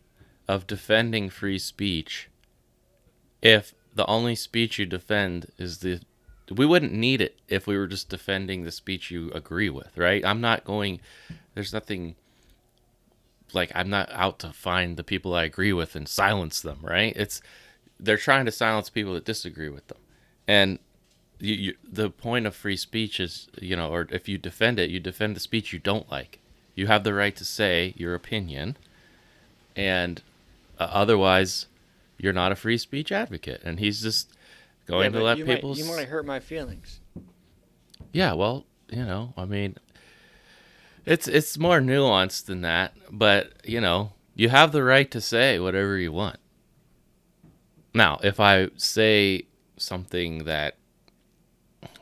of 0.47 0.67
defending 0.67 1.29
free 1.29 1.57
speech 1.57 2.29
if 3.41 3.73
the 3.95 4.05
only 4.07 4.35
speech 4.35 4.79
you 4.79 4.85
defend 4.85 5.51
is 5.57 5.79
the. 5.79 6.01
We 6.51 6.65
wouldn't 6.65 6.93
need 6.93 7.21
it 7.21 7.39
if 7.47 7.67
we 7.67 7.77
were 7.77 7.87
just 7.87 8.09
defending 8.09 8.63
the 8.63 8.71
speech 8.71 9.09
you 9.09 9.31
agree 9.31 9.69
with, 9.69 9.97
right? 9.97 10.23
I'm 10.25 10.41
not 10.41 10.65
going. 10.65 10.99
There's 11.53 11.73
nothing. 11.73 12.15
Like, 13.53 13.71
I'm 13.75 13.89
not 13.89 14.11
out 14.11 14.39
to 14.39 14.49
find 14.53 14.97
the 14.97 15.03
people 15.03 15.33
I 15.33 15.43
agree 15.43 15.73
with 15.73 15.95
and 15.95 16.07
silence 16.07 16.61
them, 16.61 16.79
right? 16.81 17.13
It's. 17.15 17.41
They're 17.99 18.17
trying 18.17 18.45
to 18.45 18.51
silence 18.51 18.89
people 18.89 19.13
that 19.13 19.23
disagree 19.23 19.69
with 19.69 19.87
them. 19.87 19.99
And 20.45 20.79
you, 21.39 21.53
you, 21.53 21.75
the 21.89 22.09
point 22.09 22.45
of 22.45 22.53
free 22.55 22.75
speech 22.75 23.19
is, 23.19 23.47
you 23.61 23.77
know, 23.77 23.89
or 23.93 24.07
if 24.11 24.27
you 24.27 24.37
defend 24.37 24.77
it, 24.79 24.89
you 24.89 24.99
defend 24.99 25.35
the 25.35 25.39
speech 25.39 25.71
you 25.71 25.79
don't 25.79 26.11
like. 26.11 26.39
You 26.75 26.87
have 26.87 27.05
the 27.05 27.13
right 27.13 27.35
to 27.35 27.45
say 27.45 27.93
your 27.95 28.13
opinion, 28.13 28.75
and 29.75 30.21
uh, 30.79 30.87
otherwise, 30.91 31.67
you're 32.17 32.33
not 32.33 32.51
a 32.51 32.55
free 32.55 32.77
speech 32.77 33.11
advocate. 33.11 33.61
And 33.63 33.79
he's 33.79 34.01
just 34.01 34.33
going 34.85 35.13
Yeah, 35.13 35.19
to 35.19 35.23
let 35.25 35.37
people. 35.45 35.77
You 35.77 35.85
s- 35.85 35.95
might 35.95 36.07
hurt 36.09 36.25
my 36.25 36.39
feelings. 36.39 36.99
yeah, 38.11 38.33
well, 38.33 38.65
you 38.89 39.03
know, 39.05 39.33
I 39.37 39.45
mean, 39.45 39.77
it's 41.05 41.27
it's 41.27 41.57
more 41.57 41.79
nuanced 41.79 42.45
than 42.45 42.61
that, 42.61 42.93
but 43.11 43.53
you 43.63 43.81
know, 43.81 44.13
you 44.35 44.49
have 44.49 44.71
the 44.71 44.83
right 44.83 45.09
to 45.11 45.21
say 45.21 45.59
whatever 45.59 45.97
you 45.97 46.11
want. 46.11 46.37
Now, 47.93 48.19
if 48.23 48.39
I 48.39 48.69
say 48.75 49.43
something 49.77 50.45
that, 50.45 50.77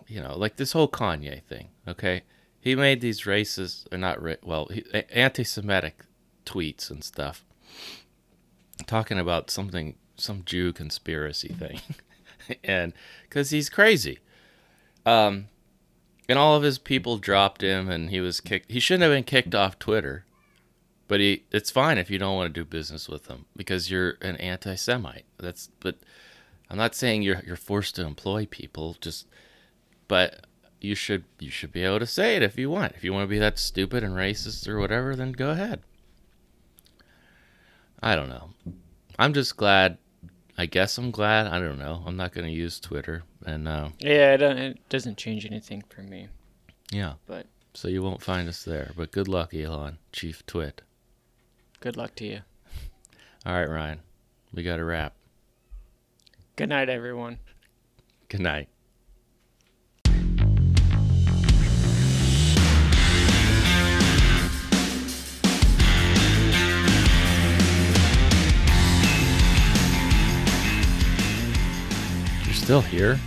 you 0.07 0.21
know, 0.21 0.37
like 0.37 0.55
this 0.55 0.71
whole 0.71 0.87
Kanye 0.87 1.43
thing, 1.43 1.67
okay, 1.87 2.21
he 2.59 2.75
made 2.75 3.01
these 3.01 3.21
racist 3.21 3.91
or 3.91 3.97
not 3.97 4.19
well, 4.45 4.69
anti-Semitic 5.09 6.05
tweets 6.45 6.89
and 6.89 7.03
stuff, 7.03 7.43
talking 8.85 9.19
about 9.19 9.51
something, 9.51 9.95
some 10.15 10.43
Jew 10.45 10.71
conspiracy 10.71 11.49
thing, 11.49 11.81
and 12.63 12.93
because 13.23 13.49
he's 13.49 13.69
crazy. 13.69 14.19
Um, 15.05 15.47
and 16.31 16.39
all 16.39 16.55
of 16.55 16.63
his 16.63 16.79
people 16.79 17.17
dropped 17.17 17.61
him 17.61 17.89
and 17.89 18.09
he 18.09 18.21
was 18.21 18.39
kicked 18.39 18.71
he 18.71 18.79
shouldn't 18.79 19.03
have 19.03 19.11
been 19.11 19.23
kicked 19.23 19.53
off 19.53 19.77
twitter. 19.77 20.25
But 21.07 21.19
he 21.19 21.43
it's 21.51 21.69
fine 21.69 21.97
if 21.97 22.09
you 22.09 22.17
don't 22.17 22.37
want 22.37 22.53
to 22.53 22.59
do 22.61 22.65
business 22.65 23.09
with 23.09 23.27
him 23.27 23.45
because 23.55 23.91
you're 23.91 24.17
an 24.21 24.37
anti-semite. 24.37 25.25
That's 25.37 25.69
but 25.81 25.97
i'm 26.69 26.77
not 26.77 26.95
saying 26.95 27.21
you're 27.21 27.43
you're 27.45 27.57
forced 27.57 27.95
to 27.95 28.05
employ 28.05 28.45
people 28.45 28.95
just 29.01 29.27
but 30.07 30.47
you 30.79 30.95
should 30.95 31.25
you 31.37 31.51
should 31.51 31.73
be 31.73 31.83
able 31.83 31.99
to 31.99 32.07
say 32.07 32.37
it 32.37 32.43
if 32.43 32.57
you 32.57 32.69
want. 32.69 32.93
If 32.95 33.03
you 33.03 33.11
want 33.11 33.25
to 33.25 33.29
be 33.29 33.39
that 33.39 33.59
stupid 33.59 34.01
and 34.01 34.15
racist 34.15 34.67
or 34.69 34.79
whatever 34.79 35.15
then 35.17 35.33
go 35.33 35.49
ahead. 35.49 35.81
I 38.01 38.15
don't 38.15 38.29
know. 38.29 38.51
I'm 39.19 39.33
just 39.33 39.57
glad 39.57 39.97
i 40.61 40.65
guess 40.65 40.97
i'm 40.99 41.11
glad 41.11 41.47
i 41.47 41.57
don't 41.59 41.79
know 41.79 42.03
i'm 42.05 42.15
not 42.17 42.31
going 42.33 42.45
to 42.45 42.51
use 42.65 42.79
twitter 42.79 43.23
and 43.45 43.67
uh 43.67 43.89
Yeah, 43.99 44.33
it, 44.35 44.41
it 44.41 44.89
doesn't 44.89 45.17
change 45.17 45.45
anything 45.45 45.83
for 45.89 46.01
me. 46.03 46.27
yeah 46.91 47.13
But 47.25 47.45
So 47.73 47.87
you 47.87 48.01
won't 48.03 48.21
find 48.21 48.47
us 48.49 48.63
there. 48.63 48.91
But 48.97 49.11
good 49.11 49.27
luck, 49.27 49.53
Elon, 49.53 49.97
Chief 50.11 50.45
Twit. 50.45 50.81
good 51.79 51.95
luck 51.97 52.13
to 52.15 52.25
you. 52.25 52.39
All 53.45 53.53
right, 53.53 53.69
Ryan. 53.69 53.99
We 54.53 54.61
got 54.63 54.77
to 54.77 54.85
wrap. 54.85 55.13
Good 56.57 56.69
night, 56.69 56.89
everyone. 56.89 57.39
Good 58.27 58.41
night. 58.41 58.67
Still 72.71 72.79
here? 72.79 73.19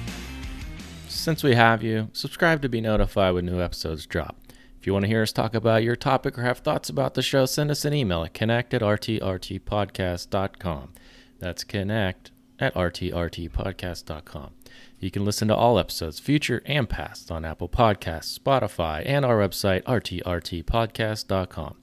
Since 1.07 1.43
we 1.43 1.55
have 1.55 1.83
you, 1.83 2.09
subscribe 2.15 2.63
to 2.63 2.69
be 2.71 2.81
notified 2.81 3.35
when 3.35 3.45
new 3.45 3.61
episodes 3.61 4.07
drop. 4.07 4.39
If 4.81 4.87
you 4.87 4.95
want 4.95 5.03
to 5.03 5.09
hear 5.09 5.21
us 5.21 5.33
talk 5.33 5.55
about 5.55 5.83
your 5.83 5.97
topic 5.97 6.39
or 6.39 6.45
have 6.45 6.61
thoughts 6.61 6.89
about 6.89 7.13
the 7.13 7.21
show, 7.21 7.45
send 7.45 7.71
us 7.71 7.85
an 7.85 7.93
email 7.93 8.25
at 8.25 8.33
connect 8.33 8.73
at 8.73 8.81
rtrtpodcast.com. 8.81 10.95
That's 11.41 11.63
connect 11.63 12.31
at 12.59 12.75
rtrtpodcast.com. 12.75 14.51
You 14.99 15.11
can 15.11 15.27
listen 15.27 15.49
to 15.49 15.55
all 15.55 15.79
episodes, 15.79 16.19
future 16.19 16.63
and 16.65 16.89
past, 16.89 17.31
on 17.31 17.45
Apple 17.45 17.69
Podcasts, 17.69 18.39
Spotify, 18.39 19.03
and 19.05 19.27
our 19.27 19.37
website, 19.37 19.83
rtrtpodcast.com. 19.83 21.77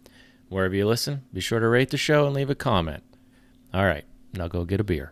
Wherever 0.49 0.73
you 0.73 0.87
listen, 0.87 1.25
be 1.31 1.41
sure 1.41 1.59
to 1.59 1.67
rate 1.67 1.91
the 1.91 1.97
show 1.97 2.25
and 2.25 2.35
leave 2.35 2.49
a 2.49 2.55
comment. 2.55 3.03
All 3.71 3.85
right, 3.85 4.05
now 4.33 4.47
go 4.47 4.65
get 4.65 4.79
a 4.79 4.83
beer. 4.83 5.11